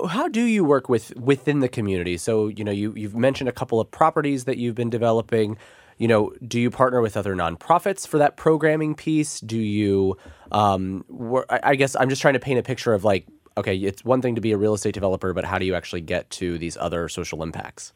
how 0.08 0.28
do 0.28 0.42
you 0.42 0.64
work 0.64 0.88
with 0.88 1.14
within 1.16 1.58
the 1.60 1.68
community? 1.68 2.16
So, 2.16 2.48
you 2.48 2.64
know, 2.64 2.72
you, 2.72 2.94
you've 2.96 3.16
mentioned 3.16 3.48
a 3.48 3.52
couple 3.52 3.80
of 3.80 3.90
properties 3.90 4.44
that 4.44 4.56
you've 4.56 4.74
been 4.74 4.88
developing 4.88 5.58
you 5.98 6.08
know, 6.08 6.32
do 6.46 6.60
you 6.60 6.70
partner 6.70 7.00
with 7.00 7.16
other 7.16 7.34
nonprofits 7.34 8.06
for 8.06 8.18
that 8.18 8.36
programming 8.36 8.94
piece? 8.94 9.40
Do 9.40 9.58
you, 9.58 10.16
um, 10.52 11.04
I 11.48 11.74
guess 11.76 11.96
I'm 11.98 12.08
just 12.08 12.22
trying 12.22 12.34
to 12.34 12.40
paint 12.40 12.58
a 12.58 12.62
picture 12.62 12.92
of 12.94 13.04
like, 13.04 13.26
okay, 13.56 13.76
it's 13.76 14.04
one 14.04 14.20
thing 14.20 14.34
to 14.34 14.40
be 14.40 14.52
a 14.52 14.56
real 14.56 14.74
estate 14.74 14.94
developer, 14.94 15.32
but 15.32 15.44
how 15.44 15.58
do 15.58 15.64
you 15.64 15.74
actually 15.74 16.00
get 16.00 16.30
to 16.30 16.58
these 16.58 16.76
other 16.76 17.08
social 17.08 17.42
impacts? 17.42 17.92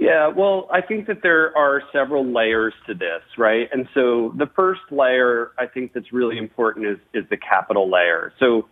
Yeah, 0.00 0.28
well, 0.28 0.68
I 0.72 0.80
think 0.80 1.08
that 1.08 1.22
there 1.22 1.56
are 1.56 1.82
several 1.92 2.24
layers 2.24 2.72
to 2.86 2.94
this, 2.94 3.22
right? 3.36 3.68
And 3.72 3.88
so 3.94 4.32
the 4.38 4.46
first 4.54 4.80
layer 4.90 5.50
I 5.58 5.66
think 5.66 5.92
that's 5.92 6.12
really 6.12 6.38
important 6.38 6.86
is, 6.86 6.98
is 7.12 7.24
the 7.30 7.36
capital 7.36 7.90
layer. 7.90 8.32
So 8.38 8.68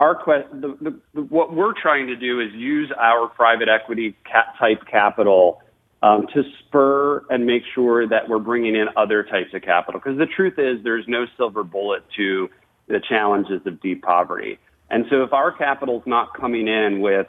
our 0.00 0.16
quest, 0.16 0.48
the, 0.52 0.76
the, 0.80 1.00
the, 1.14 1.22
what 1.22 1.54
we're 1.54 1.80
trying 1.80 2.08
to 2.08 2.16
do 2.16 2.40
is 2.40 2.52
use 2.54 2.90
our 2.98 3.28
private 3.28 3.68
equity 3.68 4.16
type 4.58 4.80
capital 4.90 5.62
um, 6.02 6.26
to 6.32 6.44
spur 6.60 7.24
and 7.28 7.44
make 7.44 7.62
sure 7.74 8.06
that 8.06 8.28
we're 8.28 8.38
bringing 8.38 8.76
in 8.76 8.88
other 8.96 9.22
types 9.22 9.52
of 9.54 9.62
capital. 9.62 10.00
Because 10.00 10.18
the 10.18 10.26
truth 10.26 10.58
is, 10.58 10.82
there's 10.84 11.06
no 11.08 11.26
silver 11.36 11.64
bullet 11.64 12.04
to 12.16 12.48
the 12.86 13.00
challenges 13.00 13.66
of 13.66 13.80
deep 13.80 14.02
poverty. 14.02 14.58
And 14.90 15.06
so, 15.10 15.22
if 15.22 15.32
our 15.32 15.52
capital 15.52 16.00
is 16.00 16.06
not 16.06 16.34
coming 16.34 16.68
in 16.68 17.00
with 17.00 17.26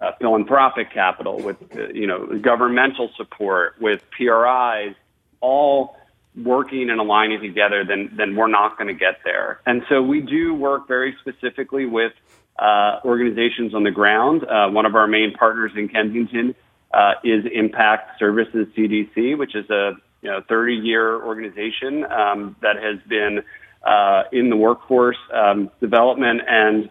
uh, 0.00 0.12
philanthropic 0.18 0.92
capital, 0.92 1.40
with 1.40 1.56
uh, 1.76 1.88
you 1.88 2.06
know 2.06 2.26
governmental 2.38 3.10
support, 3.16 3.74
with 3.80 4.02
PRIs, 4.10 4.94
all 5.40 5.96
working 6.34 6.90
and 6.90 7.00
aligning 7.00 7.40
together, 7.40 7.84
then 7.84 8.10
then 8.16 8.34
we're 8.34 8.48
not 8.48 8.76
going 8.76 8.88
to 8.88 8.98
get 8.98 9.20
there. 9.24 9.60
And 9.66 9.82
so, 9.88 10.02
we 10.02 10.20
do 10.20 10.54
work 10.54 10.88
very 10.88 11.14
specifically 11.20 11.86
with 11.86 12.12
uh, 12.58 13.00
organizations 13.04 13.74
on 13.74 13.84
the 13.84 13.90
ground. 13.90 14.42
Uh, 14.44 14.68
one 14.68 14.86
of 14.86 14.96
our 14.96 15.06
main 15.06 15.32
partners 15.34 15.72
in 15.76 15.88
Kensington 15.88 16.54
uh, 16.96 17.12
is 17.22 17.44
Impact 17.52 18.18
Services 18.18 18.66
CDC, 18.76 19.36
which 19.36 19.54
is 19.54 19.68
a 19.68 19.92
you 20.22 20.30
know 20.30 20.40
30 20.48 20.74
year 20.74 21.22
organization 21.22 22.04
um, 22.04 22.56
that 22.62 22.76
has 22.76 22.98
been 23.06 23.42
uh, 23.84 24.22
in 24.32 24.48
the 24.48 24.56
workforce 24.56 25.18
um, 25.32 25.70
development 25.80 26.40
and 26.48 26.88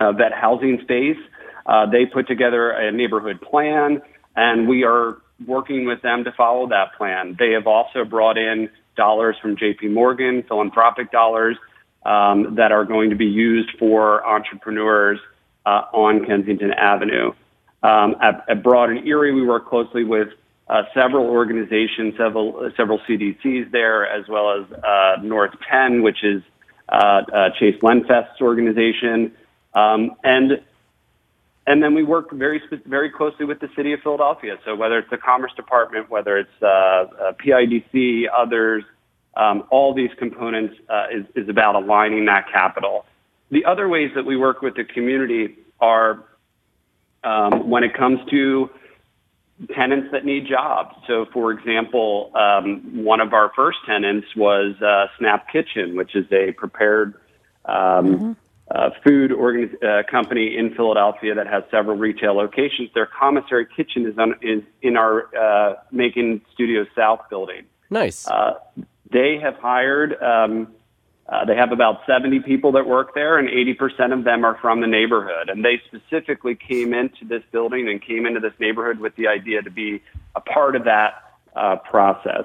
uh, 0.00 0.12
vet 0.12 0.32
housing 0.32 0.80
space. 0.82 1.16
Uh, 1.64 1.86
they 1.86 2.04
put 2.04 2.26
together 2.26 2.70
a 2.70 2.90
neighborhood 2.90 3.40
plan, 3.40 4.02
and 4.34 4.68
we 4.68 4.82
are 4.82 5.22
working 5.46 5.86
with 5.86 6.02
them 6.02 6.24
to 6.24 6.32
follow 6.32 6.68
that 6.68 6.94
plan. 6.98 7.36
They 7.38 7.52
have 7.52 7.68
also 7.68 8.04
brought 8.04 8.36
in 8.36 8.68
dollars 8.96 9.36
from 9.40 9.56
JP 9.56 9.92
Morgan, 9.92 10.42
philanthropic 10.48 11.12
dollars 11.12 11.56
um, 12.04 12.56
that 12.56 12.72
are 12.72 12.84
going 12.84 13.10
to 13.10 13.16
be 13.16 13.26
used 13.26 13.70
for 13.78 14.26
entrepreneurs 14.26 15.20
uh, 15.64 15.84
on 15.92 16.26
Kensington 16.26 16.72
Avenue. 16.72 17.32
Um, 17.82 18.16
at, 18.22 18.44
at 18.48 18.62
Broad 18.62 18.90
and 18.90 19.06
Erie, 19.06 19.32
we 19.32 19.44
work 19.44 19.68
closely 19.68 20.04
with 20.04 20.28
uh, 20.68 20.84
several 20.94 21.26
organizations, 21.26 22.14
several 22.16 22.70
several 22.76 22.98
CDCs 23.00 23.70
there, 23.72 24.06
as 24.06 24.26
well 24.28 24.52
as 24.52 24.72
uh, 24.72 25.20
North 25.22 25.52
Penn, 25.68 26.02
which 26.02 26.22
is 26.22 26.42
uh, 26.88 27.22
uh, 27.32 27.50
Chase 27.58 27.76
Lenfest's 27.82 28.40
organization, 28.40 29.32
um, 29.74 30.12
and 30.22 30.62
and 31.66 31.82
then 31.82 31.94
we 31.94 32.04
work 32.04 32.30
very 32.32 32.62
very 32.86 33.10
closely 33.10 33.44
with 33.44 33.60
the 33.60 33.68
city 33.74 33.92
of 33.92 34.00
Philadelphia. 34.00 34.58
So 34.64 34.76
whether 34.76 34.98
it's 34.98 35.10
the 35.10 35.18
Commerce 35.18 35.52
Department, 35.56 36.08
whether 36.08 36.38
it's 36.38 36.62
uh, 36.62 36.66
uh, 36.66 37.32
PIDC, 37.44 38.26
others, 38.36 38.84
um, 39.36 39.64
all 39.70 39.92
these 39.92 40.10
components 40.18 40.76
is 41.12 41.26
is 41.34 41.48
about 41.48 41.74
aligning 41.74 42.26
that 42.26 42.46
capital. 42.52 43.04
The 43.50 43.64
other 43.64 43.88
ways 43.88 44.12
that 44.14 44.24
we 44.24 44.36
work 44.36 44.62
with 44.62 44.76
the 44.76 44.84
community 44.84 45.56
are 45.80 46.24
um, 47.24 47.68
when 47.68 47.84
it 47.84 47.94
comes 47.94 48.18
to 48.30 48.70
tenants 49.74 50.08
that 50.12 50.24
need 50.24 50.46
jobs. 50.46 50.94
So, 51.06 51.26
for 51.32 51.52
example, 51.52 52.32
um, 52.34 53.04
one 53.04 53.20
of 53.20 53.32
our 53.32 53.52
first 53.54 53.78
tenants 53.86 54.26
was 54.36 54.74
uh, 54.82 55.06
Snap 55.18 55.46
Kitchen, 55.52 55.96
which 55.96 56.14
is 56.14 56.26
a 56.32 56.52
prepared 56.52 57.14
um, 57.64 57.74
mm-hmm. 57.74 58.32
uh, 58.70 58.90
food 59.04 59.30
organi- 59.30 59.82
uh, 59.82 60.02
company 60.10 60.56
in 60.56 60.74
Philadelphia 60.74 61.34
that 61.34 61.46
has 61.46 61.62
several 61.70 61.96
retail 61.96 62.34
locations. 62.34 62.90
Their 62.94 63.06
commissary 63.06 63.66
kitchen 63.76 64.06
is, 64.06 64.18
on, 64.18 64.34
is 64.42 64.62
in 64.80 64.96
our 64.96 65.28
uh, 65.36 65.74
MaKen 65.92 66.40
Studio 66.54 66.84
South 66.96 67.20
building. 67.30 67.64
Nice. 67.90 68.26
Uh, 68.26 68.54
they 69.10 69.38
have 69.40 69.56
hired. 69.56 70.20
Um, 70.22 70.68
uh, 71.32 71.46
they 71.46 71.56
have 71.56 71.72
about 71.72 72.00
70 72.06 72.40
people 72.40 72.72
that 72.72 72.86
work 72.86 73.14
there, 73.14 73.38
and 73.38 73.48
80% 73.48 74.12
of 74.12 74.24
them 74.24 74.44
are 74.44 74.58
from 74.60 74.82
the 74.82 74.86
neighborhood. 74.86 75.48
And 75.48 75.64
they 75.64 75.80
specifically 75.86 76.54
came 76.54 76.92
into 76.92 77.24
this 77.24 77.42
building 77.50 77.88
and 77.88 78.02
came 78.02 78.26
into 78.26 78.38
this 78.38 78.52
neighborhood 78.60 78.98
with 78.98 79.16
the 79.16 79.28
idea 79.28 79.62
to 79.62 79.70
be 79.70 80.02
a 80.34 80.42
part 80.42 80.76
of 80.76 80.84
that 80.84 81.32
uh, 81.56 81.76
process. 81.76 82.44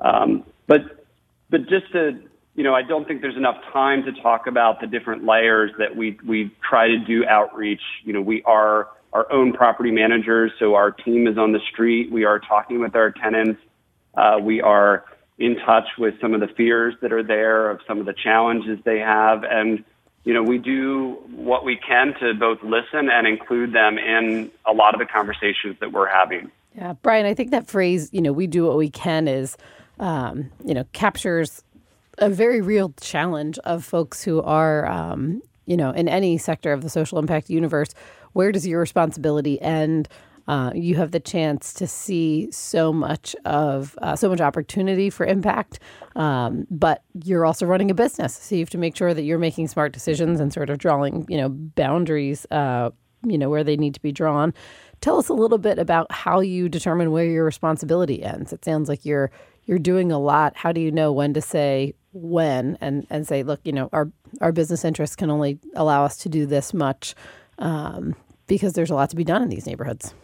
Um, 0.00 0.42
but, 0.66 1.06
but 1.50 1.68
just 1.68 1.92
to, 1.92 2.20
you 2.56 2.64
know, 2.64 2.74
I 2.74 2.82
don't 2.82 3.06
think 3.06 3.20
there's 3.20 3.36
enough 3.36 3.62
time 3.72 4.04
to 4.06 4.12
talk 4.20 4.48
about 4.48 4.80
the 4.80 4.88
different 4.88 5.24
layers 5.24 5.70
that 5.78 5.94
we 5.94 6.18
we 6.26 6.50
try 6.68 6.88
to 6.88 6.98
do 6.98 7.24
outreach. 7.24 7.82
You 8.02 8.12
know, 8.12 8.22
we 8.22 8.42
are 8.42 8.88
our 9.12 9.30
own 9.30 9.52
property 9.52 9.92
managers, 9.92 10.50
so 10.58 10.74
our 10.74 10.90
team 10.90 11.28
is 11.28 11.38
on 11.38 11.52
the 11.52 11.60
street. 11.70 12.10
We 12.10 12.24
are 12.24 12.40
talking 12.40 12.80
with 12.80 12.96
our 12.96 13.12
tenants. 13.12 13.60
Uh, 14.16 14.38
we 14.40 14.60
are 14.62 15.04
in 15.38 15.56
touch 15.56 15.86
with 15.98 16.14
some 16.20 16.34
of 16.34 16.40
the 16.40 16.48
fears 16.48 16.94
that 17.02 17.12
are 17.12 17.22
there, 17.22 17.70
of 17.70 17.80
some 17.86 17.98
of 17.98 18.06
the 18.06 18.14
challenges 18.14 18.78
they 18.84 18.98
have, 18.98 19.44
and 19.44 19.84
you 20.24 20.32
know 20.32 20.42
we 20.42 20.58
do 20.58 21.18
what 21.30 21.64
we 21.64 21.76
can 21.76 22.14
to 22.20 22.34
both 22.34 22.62
listen 22.62 23.10
and 23.10 23.26
include 23.26 23.72
them 23.72 23.98
in 23.98 24.50
a 24.64 24.72
lot 24.72 24.94
of 24.94 25.00
the 25.00 25.06
conversations 25.06 25.76
that 25.80 25.92
we're 25.92 26.08
having. 26.08 26.50
Yeah, 26.74 26.92
Brian, 27.02 27.24
I 27.24 27.34
think 27.34 27.52
that 27.52 27.66
phrase, 27.66 28.10
you 28.12 28.20
know, 28.20 28.32
we 28.32 28.46
do 28.46 28.66
what 28.66 28.76
we 28.76 28.90
can 28.90 29.28
is, 29.28 29.56
um, 29.98 30.50
you 30.62 30.74
know, 30.74 30.84
captures 30.92 31.62
a 32.18 32.28
very 32.28 32.60
real 32.60 32.92
challenge 33.00 33.58
of 33.60 33.82
folks 33.82 34.22
who 34.22 34.42
are, 34.42 34.86
um, 34.86 35.42
you 35.64 35.76
know, 35.76 35.90
in 35.90 36.06
any 36.06 36.36
sector 36.36 36.72
of 36.72 36.82
the 36.82 36.90
social 36.90 37.18
impact 37.18 37.48
universe. 37.48 37.88
Where 38.34 38.52
does 38.52 38.66
your 38.66 38.80
responsibility 38.80 39.60
end? 39.60 40.08
Uh, 40.48 40.70
you 40.74 40.94
have 40.94 41.10
the 41.10 41.20
chance 41.20 41.72
to 41.74 41.86
see 41.86 42.48
so 42.52 42.92
much 42.92 43.34
of 43.44 43.98
uh, 44.02 44.14
so 44.14 44.28
much 44.28 44.40
opportunity 44.40 45.10
for 45.10 45.26
impact, 45.26 45.80
um, 46.14 46.66
but 46.70 47.02
you're 47.24 47.44
also 47.44 47.66
running 47.66 47.90
a 47.90 47.94
business, 47.94 48.36
so 48.36 48.54
you 48.54 48.60
have 48.60 48.70
to 48.70 48.78
make 48.78 48.96
sure 48.96 49.12
that 49.12 49.22
you're 49.22 49.38
making 49.38 49.66
smart 49.66 49.92
decisions 49.92 50.38
and 50.38 50.52
sort 50.52 50.70
of 50.70 50.78
drawing, 50.78 51.26
you 51.28 51.36
know, 51.36 51.48
boundaries, 51.48 52.46
uh, 52.50 52.90
you 53.24 53.36
know, 53.36 53.50
where 53.50 53.64
they 53.64 53.76
need 53.76 53.94
to 53.94 54.00
be 54.00 54.12
drawn. 54.12 54.54
Tell 55.00 55.18
us 55.18 55.28
a 55.28 55.34
little 55.34 55.58
bit 55.58 55.78
about 55.78 56.10
how 56.12 56.40
you 56.40 56.68
determine 56.68 57.10
where 57.10 57.26
your 57.26 57.44
responsibility 57.44 58.22
ends. 58.22 58.52
It 58.52 58.64
sounds 58.64 58.88
like 58.88 59.04
you're 59.04 59.30
you're 59.64 59.78
doing 59.80 60.12
a 60.12 60.18
lot. 60.18 60.56
How 60.56 60.70
do 60.70 60.80
you 60.80 60.92
know 60.92 61.12
when 61.12 61.34
to 61.34 61.40
say 61.40 61.94
when 62.12 62.78
and 62.80 63.06
and 63.10 63.26
say, 63.26 63.42
look, 63.42 63.60
you 63.64 63.72
know, 63.72 63.88
our 63.92 64.10
our 64.40 64.52
business 64.52 64.84
interests 64.84 65.16
can 65.16 65.30
only 65.30 65.58
allow 65.74 66.04
us 66.04 66.16
to 66.18 66.28
do 66.28 66.46
this 66.46 66.72
much 66.72 67.14
um, 67.58 68.14
because 68.46 68.74
there's 68.74 68.90
a 68.90 68.94
lot 68.94 69.10
to 69.10 69.16
be 69.16 69.24
done 69.24 69.42
in 69.42 69.48
these 69.48 69.66
neighborhoods. 69.66 70.14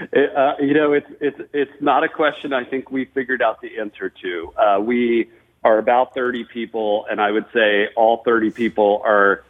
Uh, 0.00 0.52
you 0.60 0.74
know, 0.74 0.92
it's 0.92 1.10
it's 1.20 1.40
it's 1.52 1.72
not 1.80 2.04
a 2.04 2.08
question 2.08 2.52
I 2.52 2.64
think 2.64 2.90
we 2.90 3.06
figured 3.06 3.42
out 3.42 3.60
the 3.60 3.78
answer 3.78 4.10
to. 4.22 4.52
Uh, 4.56 4.80
we 4.80 5.30
are 5.64 5.78
about 5.78 6.14
30 6.14 6.44
people, 6.44 7.06
and 7.10 7.20
I 7.20 7.30
would 7.30 7.46
say 7.52 7.88
all 7.96 8.22
30 8.24 8.50
people 8.50 9.02
are, 9.04 9.44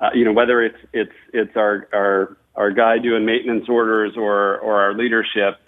uh, 0.00 0.10
you 0.14 0.24
know, 0.24 0.32
whether 0.32 0.62
it's 0.62 0.78
it's 0.92 1.12
it's 1.32 1.56
our 1.56 1.88
our 1.92 2.36
our 2.54 2.70
guy 2.70 2.98
doing 2.98 3.24
maintenance 3.24 3.68
orders 3.68 4.14
or 4.16 4.58
or 4.58 4.80
our 4.80 4.94
leadership, 4.94 5.58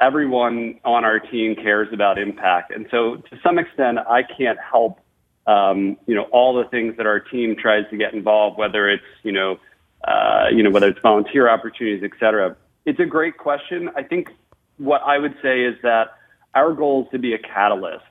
everyone 0.00 0.80
on 0.84 1.04
our 1.04 1.20
team 1.20 1.54
cares 1.54 1.88
about 1.92 2.18
impact, 2.18 2.72
and 2.72 2.86
so 2.90 3.16
to 3.16 3.38
some 3.42 3.58
extent, 3.58 3.98
I 3.98 4.22
can't 4.22 4.58
help, 4.58 4.98
um, 5.46 5.96
you 6.06 6.14
know, 6.14 6.24
all 6.32 6.54
the 6.54 6.68
things 6.68 6.96
that 6.96 7.06
our 7.06 7.20
team 7.20 7.54
tries 7.54 7.88
to 7.90 7.96
get 7.96 8.12
involved, 8.12 8.58
whether 8.58 8.88
it's 8.88 9.04
you 9.22 9.32
know, 9.32 9.58
uh, 10.02 10.46
you 10.52 10.62
know, 10.64 10.70
whether 10.70 10.88
it's 10.88 11.00
volunteer 11.00 11.48
opportunities, 11.48 12.02
et 12.02 12.18
cetera 12.18 12.56
it's 12.88 13.00
a 13.00 13.04
great 13.04 13.36
question. 13.36 13.90
I 13.94 14.02
think 14.02 14.30
what 14.78 15.02
I 15.02 15.18
would 15.18 15.34
say 15.42 15.60
is 15.60 15.74
that 15.82 16.12
our 16.54 16.72
goal 16.72 17.04
is 17.04 17.10
to 17.12 17.18
be 17.18 17.34
a 17.34 17.38
catalyst. 17.38 18.06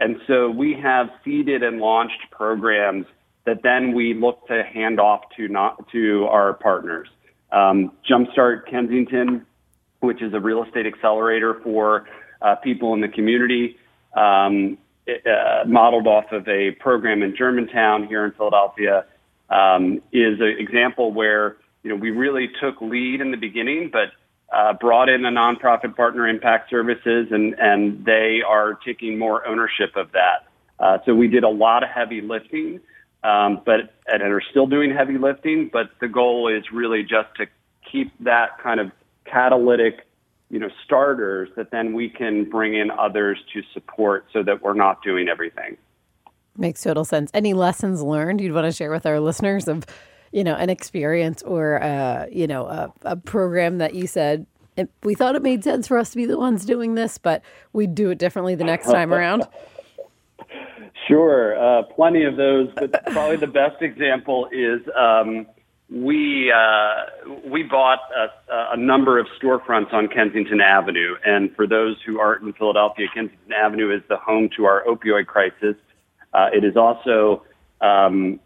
And 0.00 0.16
so 0.26 0.50
we 0.50 0.74
have 0.74 1.08
seeded 1.24 1.62
and 1.62 1.78
launched 1.78 2.30
programs 2.30 3.06
that 3.46 3.62
then 3.62 3.94
we 3.94 4.12
look 4.12 4.46
to 4.48 4.62
hand 4.62 5.00
off 5.00 5.22
to 5.38 5.48
not 5.48 5.88
to 5.92 6.26
our 6.26 6.52
partners. 6.52 7.08
Um, 7.52 7.92
Jumpstart 8.08 8.70
Kensington, 8.70 9.46
which 10.00 10.20
is 10.20 10.34
a 10.34 10.40
real 10.40 10.62
estate 10.62 10.84
accelerator 10.84 11.58
for 11.64 12.06
uh, 12.42 12.56
people 12.56 12.92
in 12.92 13.00
the 13.00 13.08
community, 13.08 13.78
um, 14.14 14.76
uh, 15.08 15.64
modeled 15.66 16.06
off 16.06 16.30
of 16.32 16.46
a 16.48 16.72
program 16.72 17.22
in 17.22 17.34
Germantown 17.34 18.06
here 18.06 18.26
in 18.26 18.32
Philadelphia, 18.32 19.06
um, 19.48 20.02
is 20.12 20.38
an 20.38 20.54
example 20.58 21.14
where 21.14 21.56
you 21.88 21.94
know, 21.94 22.00
we 22.00 22.10
really 22.10 22.50
took 22.60 22.82
lead 22.82 23.22
in 23.22 23.30
the 23.30 23.38
beginning, 23.38 23.88
but 23.90 24.12
uh, 24.54 24.74
brought 24.74 25.08
in 25.08 25.24
a 25.24 25.30
nonprofit 25.30 25.96
partner, 25.96 26.28
Impact 26.28 26.68
Services, 26.68 27.28
and, 27.30 27.54
and 27.58 28.04
they 28.04 28.42
are 28.46 28.74
taking 28.84 29.18
more 29.18 29.46
ownership 29.46 29.96
of 29.96 30.12
that. 30.12 30.46
Uh, 30.78 30.98
so 31.06 31.14
we 31.14 31.28
did 31.28 31.44
a 31.44 31.48
lot 31.48 31.82
of 31.82 31.88
heavy 31.88 32.20
lifting, 32.20 32.78
um, 33.24 33.62
but 33.64 33.94
and 34.06 34.22
are 34.22 34.42
still 34.50 34.66
doing 34.66 34.94
heavy 34.94 35.16
lifting. 35.16 35.70
But 35.72 35.86
the 36.02 36.08
goal 36.08 36.48
is 36.54 36.64
really 36.70 37.04
just 37.04 37.34
to 37.38 37.46
keep 37.90 38.12
that 38.20 38.58
kind 38.62 38.80
of 38.80 38.92
catalytic, 39.24 40.06
you 40.50 40.58
know, 40.58 40.68
starters 40.84 41.48
that 41.56 41.70
then 41.70 41.94
we 41.94 42.10
can 42.10 42.44
bring 42.50 42.74
in 42.74 42.90
others 42.90 43.38
to 43.54 43.62
support, 43.72 44.26
so 44.34 44.42
that 44.42 44.60
we're 44.60 44.74
not 44.74 45.02
doing 45.02 45.28
everything. 45.28 45.78
Makes 46.54 46.82
total 46.82 47.06
sense. 47.06 47.30
Any 47.32 47.54
lessons 47.54 48.02
learned 48.02 48.42
you'd 48.42 48.52
want 48.52 48.66
to 48.66 48.72
share 48.72 48.90
with 48.90 49.06
our 49.06 49.20
listeners 49.20 49.68
of 49.68 49.86
you 50.32 50.44
know, 50.44 50.54
an 50.54 50.70
experience 50.70 51.42
or, 51.42 51.82
uh, 51.82 52.26
you 52.30 52.46
know, 52.46 52.66
a, 52.66 52.92
a 53.02 53.16
program 53.16 53.78
that 53.78 53.94
you 53.94 54.06
said, 54.06 54.46
we 55.02 55.14
thought 55.14 55.34
it 55.34 55.42
made 55.42 55.64
sense 55.64 55.88
for 55.88 55.98
us 55.98 56.10
to 56.10 56.16
be 56.16 56.26
the 56.26 56.38
ones 56.38 56.64
doing 56.64 56.94
this, 56.94 57.18
but 57.18 57.42
we'd 57.72 57.94
do 57.94 58.10
it 58.10 58.18
differently 58.18 58.54
the 58.54 58.64
next 58.64 58.86
time 58.86 59.12
around? 59.12 59.46
Sure, 61.06 61.58
uh, 61.58 61.84
plenty 61.84 62.24
of 62.24 62.36
those, 62.36 62.68
but 62.74 62.92
probably 63.06 63.36
the 63.36 63.46
best 63.46 63.80
example 63.80 64.46
is 64.52 64.80
um, 64.94 65.46
we 65.90 66.52
uh, 66.52 67.38
we 67.46 67.62
bought 67.62 68.00
a, 68.14 68.74
a, 68.74 68.76
number 68.76 69.18
of 69.18 69.26
storefronts 69.40 69.92
on 69.94 70.08
Kensington 70.08 70.60
Avenue, 70.60 71.14
and 71.24 71.54
for 71.56 71.66
those 71.66 71.96
who 72.04 72.20
aren't 72.20 72.42
in 72.42 72.52
Philadelphia, 72.52 73.06
Kensington 73.14 73.52
Avenue 73.52 73.94
is 73.94 74.02
the 74.08 74.18
home 74.18 74.50
to 74.56 74.66
our 74.66 74.84
opioid 74.84 75.26
crisis. 75.26 75.76
Uh, 76.34 76.48
it 76.52 76.62
is 76.62 76.76
also 76.76 77.42
um, 77.80 78.38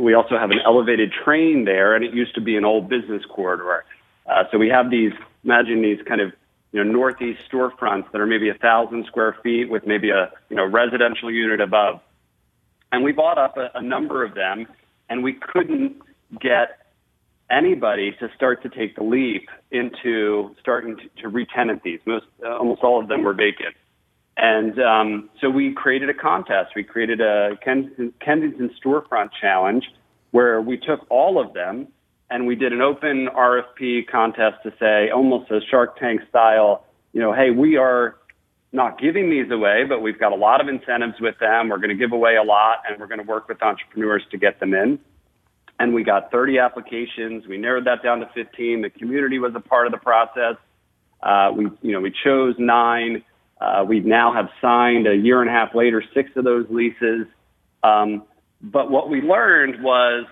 we 0.00 0.14
also 0.14 0.38
have 0.38 0.50
an 0.50 0.60
elevated 0.64 1.12
train 1.24 1.64
there, 1.64 1.94
and 1.94 2.04
it 2.04 2.12
used 2.14 2.34
to 2.34 2.40
be 2.40 2.56
an 2.56 2.64
old 2.64 2.88
business 2.88 3.22
corridor. 3.28 3.84
Uh, 4.26 4.44
so 4.50 4.58
we 4.58 4.68
have 4.68 4.90
these, 4.90 5.12
imagine 5.44 5.82
these 5.82 5.98
kind 6.06 6.20
of, 6.20 6.32
you 6.72 6.82
know, 6.82 6.90
northeast 6.90 7.40
storefronts 7.50 8.10
that 8.12 8.20
are 8.20 8.26
maybe 8.26 8.48
a 8.48 8.54
thousand 8.54 9.06
square 9.06 9.36
feet 9.42 9.70
with 9.70 9.86
maybe 9.86 10.10
a, 10.10 10.30
you 10.50 10.56
know, 10.56 10.64
residential 10.64 11.30
unit 11.30 11.60
above. 11.60 12.00
And 12.92 13.04
we 13.04 13.12
bought 13.12 13.38
up 13.38 13.56
a, 13.56 13.70
a 13.74 13.82
number 13.82 14.24
of 14.24 14.34
them, 14.34 14.66
and 15.08 15.22
we 15.22 15.34
couldn't 15.34 15.96
get 16.40 16.78
anybody 17.50 18.12
to 18.18 18.28
start 18.34 18.62
to 18.62 18.68
take 18.68 18.96
the 18.96 19.04
leap 19.04 19.48
into 19.70 20.54
starting 20.60 20.96
to, 20.96 21.22
to 21.22 21.28
retenant 21.28 21.82
these. 21.82 22.00
Most, 22.04 22.26
uh, 22.44 22.56
almost 22.56 22.82
all 22.82 23.00
of 23.00 23.08
them 23.08 23.22
were 23.22 23.34
vacant. 23.34 23.74
And 24.36 24.78
um, 24.80 25.30
so 25.40 25.48
we 25.48 25.72
created 25.72 26.10
a 26.10 26.14
contest. 26.14 26.72
We 26.76 26.84
created 26.84 27.20
a 27.20 27.58
Kensington, 27.64 28.70
Storefront 28.84 29.30
Challenge 29.40 29.84
where 30.32 30.60
we 30.60 30.76
took 30.76 31.06
all 31.08 31.40
of 31.40 31.54
them 31.54 31.88
and 32.28 32.46
we 32.46 32.54
did 32.56 32.72
an 32.72 32.82
open 32.82 33.28
RFP 33.34 34.08
contest 34.08 34.56
to 34.64 34.72
say, 34.78 35.10
almost 35.10 35.50
a 35.50 35.60
Shark 35.70 35.98
Tank 35.98 36.20
style, 36.28 36.84
you 37.12 37.20
know, 37.20 37.32
hey, 37.32 37.50
we 37.50 37.76
are 37.76 38.16
not 38.72 39.00
giving 39.00 39.30
these 39.30 39.50
away, 39.50 39.84
but 39.88 40.02
we've 40.02 40.18
got 40.18 40.32
a 40.32 40.36
lot 40.36 40.60
of 40.60 40.68
incentives 40.68 41.14
with 41.20 41.38
them. 41.38 41.68
We're 41.68 41.78
going 41.78 41.90
to 41.90 41.94
give 41.94 42.12
away 42.12 42.36
a 42.36 42.42
lot 42.42 42.82
and 42.88 42.98
we're 43.00 43.06
going 43.06 43.20
to 43.20 43.26
work 43.26 43.48
with 43.48 43.62
entrepreneurs 43.62 44.22
to 44.32 44.38
get 44.38 44.60
them 44.60 44.74
in. 44.74 44.98
And 45.78 45.94
we 45.94 46.04
got 46.04 46.30
30 46.30 46.58
applications. 46.58 47.46
We 47.46 47.58
narrowed 47.58 47.86
that 47.86 48.02
down 48.02 48.20
to 48.20 48.30
15. 48.34 48.82
The 48.82 48.90
community 48.90 49.38
was 49.38 49.52
a 49.54 49.60
part 49.60 49.86
of 49.86 49.92
the 49.92 49.98
process. 49.98 50.56
Uh, 51.22 51.52
we, 51.54 51.70
you 51.82 51.92
know, 51.92 52.00
we 52.00 52.12
chose 52.24 52.54
nine. 52.58 53.22
Uh, 53.60 53.84
we 53.86 54.00
now 54.00 54.32
have 54.32 54.48
signed 54.60 55.06
a 55.06 55.16
year 55.16 55.40
and 55.40 55.48
a 55.48 55.52
half 55.52 55.74
later 55.74 56.02
six 56.14 56.30
of 56.36 56.44
those 56.44 56.66
leases. 56.68 57.26
Um, 57.82 58.24
but 58.60 58.90
what 58.90 59.08
we 59.08 59.20
learned 59.20 59.82
was 59.82 60.26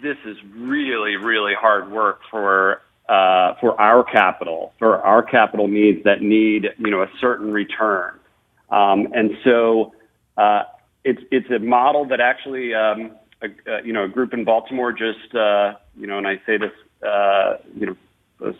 this 0.00 0.16
is 0.24 0.36
really, 0.56 1.16
really 1.16 1.54
hard 1.54 1.90
work 1.90 2.20
for 2.30 2.82
uh, 3.08 3.54
for 3.60 3.78
our 3.80 4.04
capital, 4.04 4.72
for 4.78 4.98
our 4.98 5.22
capital 5.22 5.68
needs 5.68 6.04
that 6.04 6.22
need 6.22 6.68
you 6.78 6.90
know 6.90 7.02
a 7.02 7.10
certain 7.20 7.52
return. 7.52 8.18
Um, 8.70 9.08
and 9.12 9.32
so 9.44 9.92
uh, 10.36 10.62
it's 11.04 11.20
it's 11.30 11.50
a 11.50 11.58
model 11.58 12.06
that 12.06 12.20
actually 12.20 12.74
um, 12.74 13.12
a, 13.42 13.46
uh, 13.70 13.82
you 13.82 13.92
know 13.92 14.04
a 14.04 14.08
group 14.08 14.32
in 14.32 14.44
Baltimore 14.44 14.92
just 14.92 15.34
uh, 15.34 15.74
you 15.96 16.06
know, 16.06 16.18
and 16.18 16.26
I 16.26 16.36
say 16.46 16.58
this 16.58 16.72
uh, 17.06 17.56
you 17.76 17.86
know 17.86 18.54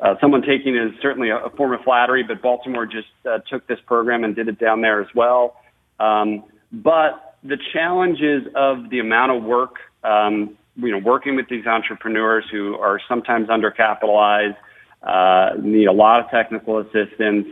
uh, 0.00 0.14
someone 0.20 0.42
taking 0.42 0.76
is 0.76 0.92
certainly 1.00 1.30
a, 1.30 1.38
a, 1.38 1.50
form 1.50 1.72
of 1.72 1.80
flattery, 1.80 2.22
but 2.22 2.42
Baltimore 2.42 2.86
just 2.86 3.08
uh, 3.24 3.38
took 3.50 3.66
this 3.66 3.78
program 3.86 4.24
and 4.24 4.36
did 4.36 4.48
it 4.48 4.58
down 4.58 4.82
there 4.82 5.00
as 5.00 5.08
well. 5.14 5.56
Um, 5.98 6.44
but 6.70 7.36
the 7.42 7.56
challenges 7.72 8.46
of 8.54 8.90
the 8.90 8.98
amount 8.98 9.32
of 9.32 9.42
work, 9.42 9.76
um, 10.04 10.56
you 10.76 10.90
know, 10.90 10.98
working 10.98 11.36
with 11.36 11.48
these 11.48 11.66
entrepreneurs 11.66 12.44
who 12.50 12.74
are 12.74 13.00
sometimes 13.08 13.48
undercapitalized, 13.48 14.56
uh, 15.02 15.50
need 15.60 15.86
a 15.86 15.92
lot 15.92 16.20
of 16.20 16.30
technical 16.30 16.78
assistance, 16.78 17.48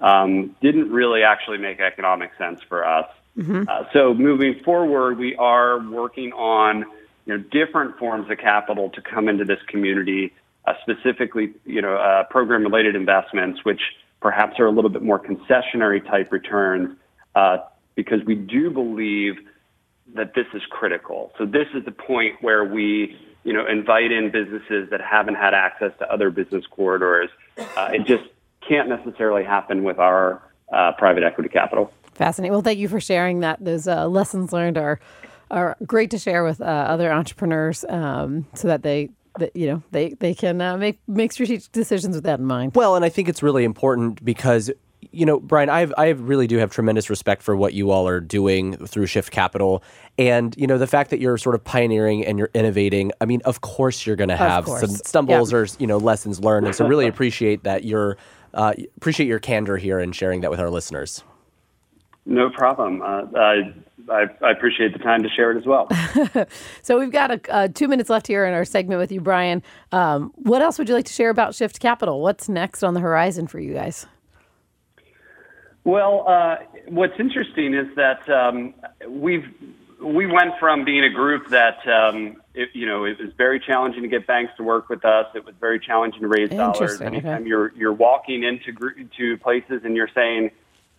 um, 0.00 0.54
didn't 0.60 0.90
really 0.90 1.22
actually 1.22 1.58
make 1.58 1.80
economic 1.80 2.30
sense 2.36 2.60
for 2.68 2.86
us. 2.86 3.08
Mm-hmm. 3.38 3.64
Uh, 3.68 3.84
so 3.92 4.12
moving 4.14 4.60
forward, 4.64 5.18
we 5.18 5.34
are 5.36 5.78
working 5.78 6.32
on 6.32 6.84
you 7.26 7.36
know 7.36 7.44
different 7.50 7.98
forms 7.98 8.30
of 8.30 8.38
capital 8.38 8.90
to 8.90 9.02
come 9.02 9.28
into 9.28 9.44
this 9.44 9.60
community, 9.68 10.32
uh, 10.66 10.72
specifically 10.82 11.52
you 11.64 11.80
know 11.80 11.96
uh, 11.96 12.24
program 12.24 12.62
related 12.62 12.96
investments, 12.96 13.64
which 13.64 13.80
perhaps 14.20 14.58
are 14.58 14.66
a 14.66 14.70
little 14.70 14.90
bit 14.90 15.02
more 15.02 15.18
concessionary 15.18 16.04
type 16.04 16.32
returns, 16.32 16.96
uh, 17.34 17.58
because 17.94 18.24
we 18.24 18.34
do 18.34 18.70
believe 18.70 19.34
that 20.14 20.34
this 20.34 20.46
is 20.54 20.62
critical. 20.70 21.32
So 21.38 21.46
this 21.46 21.66
is 21.74 21.84
the 21.84 21.92
point 21.92 22.36
where 22.40 22.64
we 22.64 23.16
you 23.44 23.52
know 23.52 23.66
invite 23.66 24.10
in 24.10 24.30
businesses 24.30 24.90
that 24.90 25.00
haven't 25.00 25.36
had 25.36 25.54
access 25.54 25.92
to 26.00 26.12
other 26.12 26.30
business 26.30 26.64
corridors. 26.66 27.30
Uh, 27.58 27.90
it 27.92 28.06
just 28.06 28.24
can't 28.66 28.88
necessarily 28.88 29.44
happen 29.44 29.84
with 29.84 29.98
our 29.98 30.42
uh, 30.72 30.92
private 30.98 31.22
equity 31.22 31.48
capital. 31.48 31.92
Fascinating. 32.14 32.52
Well, 32.52 32.62
thank 32.62 32.78
you 32.78 32.88
for 32.88 33.00
sharing 33.00 33.40
that. 33.40 33.64
Those 33.64 33.86
uh, 33.86 34.08
lessons 34.08 34.52
learned 34.52 34.78
are 34.78 34.98
are 35.48 35.76
great 35.86 36.10
to 36.10 36.18
share 36.18 36.42
with 36.42 36.60
other 36.60 37.12
entrepreneurs, 37.12 37.84
um, 37.88 38.46
so 38.54 38.66
that 38.66 38.82
they 38.82 39.10
that 39.38 39.54
you 39.56 39.66
know 39.66 39.82
they 39.90 40.10
they 40.14 40.34
can 40.34 40.60
uh, 40.60 40.76
make 40.76 41.00
make 41.06 41.32
strategic 41.32 41.70
decisions 41.72 42.16
with 42.16 42.24
that 42.24 42.40
in 42.40 42.46
mind. 42.46 42.74
Well, 42.74 42.96
and 42.96 43.04
I 43.04 43.08
think 43.08 43.28
it's 43.28 43.42
really 43.42 43.64
important 43.64 44.24
because 44.24 44.70
you 45.12 45.24
know, 45.24 45.40
Brian, 45.40 45.70
I 45.70 45.88
I 45.96 46.08
really 46.10 46.46
do 46.46 46.58
have 46.58 46.70
tremendous 46.70 47.10
respect 47.10 47.42
for 47.42 47.56
what 47.56 47.74
you 47.74 47.90
all 47.90 48.08
are 48.08 48.20
doing 48.20 48.76
through 48.86 49.06
Shift 49.06 49.30
Capital, 49.30 49.82
and 50.18 50.54
you 50.56 50.66
know 50.66 50.78
the 50.78 50.86
fact 50.86 51.10
that 51.10 51.20
you're 51.20 51.38
sort 51.38 51.54
of 51.54 51.64
pioneering 51.64 52.24
and 52.24 52.38
you're 52.38 52.50
innovating. 52.54 53.12
I 53.20 53.24
mean, 53.24 53.40
of 53.44 53.60
course 53.60 54.06
you're 54.06 54.16
going 54.16 54.28
to 54.28 54.36
have 54.36 54.66
some 54.66 54.90
stumbles 54.90 55.52
or 55.52 55.66
you 55.78 55.86
know 55.86 55.98
lessons 55.98 56.40
learned, 56.40 56.66
and 56.66 56.74
so 56.74 56.86
really 56.86 57.06
appreciate 57.06 57.64
that 57.64 57.84
you're 57.84 58.16
uh, 58.54 58.74
appreciate 58.96 59.26
your 59.26 59.38
candor 59.38 59.76
here 59.76 59.98
and 59.98 60.14
sharing 60.14 60.40
that 60.40 60.50
with 60.50 60.60
our 60.60 60.70
listeners. 60.70 61.22
No 62.24 62.50
problem. 62.50 63.02
Uh, 63.02 63.22
I, 63.36 63.74
I, 64.10 64.26
I, 64.42 64.50
appreciate 64.50 64.92
the 64.92 64.98
time 64.98 65.22
to 65.22 65.28
share 65.28 65.50
it 65.52 65.58
as 65.58 65.66
well. 65.66 65.88
so 66.82 66.98
we've 66.98 67.10
got 67.10 67.30
a, 67.30 67.52
uh, 67.52 67.68
two 67.68 67.88
minutes 67.88 68.08
left 68.08 68.26
here 68.26 68.44
in 68.46 68.54
our 68.54 68.64
segment 68.64 69.00
with 69.00 69.10
you, 69.10 69.20
Brian. 69.20 69.62
Um, 69.92 70.32
what 70.36 70.62
else 70.62 70.78
would 70.78 70.88
you 70.88 70.94
like 70.94 71.06
to 71.06 71.12
share 71.12 71.30
about 71.30 71.54
Shift 71.54 71.80
Capital? 71.80 72.20
What's 72.20 72.48
next 72.48 72.82
on 72.82 72.94
the 72.94 73.00
horizon 73.00 73.46
for 73.46 73.58
you 73.58 73.74
guys? 73.74 74.06
Well, 75.84 76.24
uh, 76.26 76.56
what's 76.88 77.18
interesting 77.20 77.74
is 77.74 77.86
that 77.94 78.28
um, 78.28 78.74
we've 79.08 79.46
we 80.02 80.26
went 80.26 80.58
from 80.58 80.84
being 80.84 81.04
a 81.04 81.10
group 81.10 81.48
that 81.48 81.78
um, 81.88 82.42
it, 82.54 82.70
you 82.74 82.86
know 82.86 83.04
it 83.04 83.18
was 83.20 83.30
very 83.38 83.60
challenging 83.60 84.02
to 84.02 84.08
get 84.08 84.26
banks 84.26 84.52
to 84.56 84.62
work 84.62 84.88
with 84.88 85.04
us. 85.04 85.26
It 85.34 85.44
was 85.44 85.54
very 85.60 85.78
challenging 85.78 86.22
to 86.22 86.28
raise 86.28 86.50
dollars. 86.50 87.00
Anytime 87.00 87.42
okay. 87.42 87.48
you're 87.48 87.72
you're 87.76 87.92
walking 87.92 88.42
into 88.42 88.72
to 89.16 89.36
places 89.38 89.82
and 89.84 89.96
you're 89.96 90.10
saying 90.14 90.50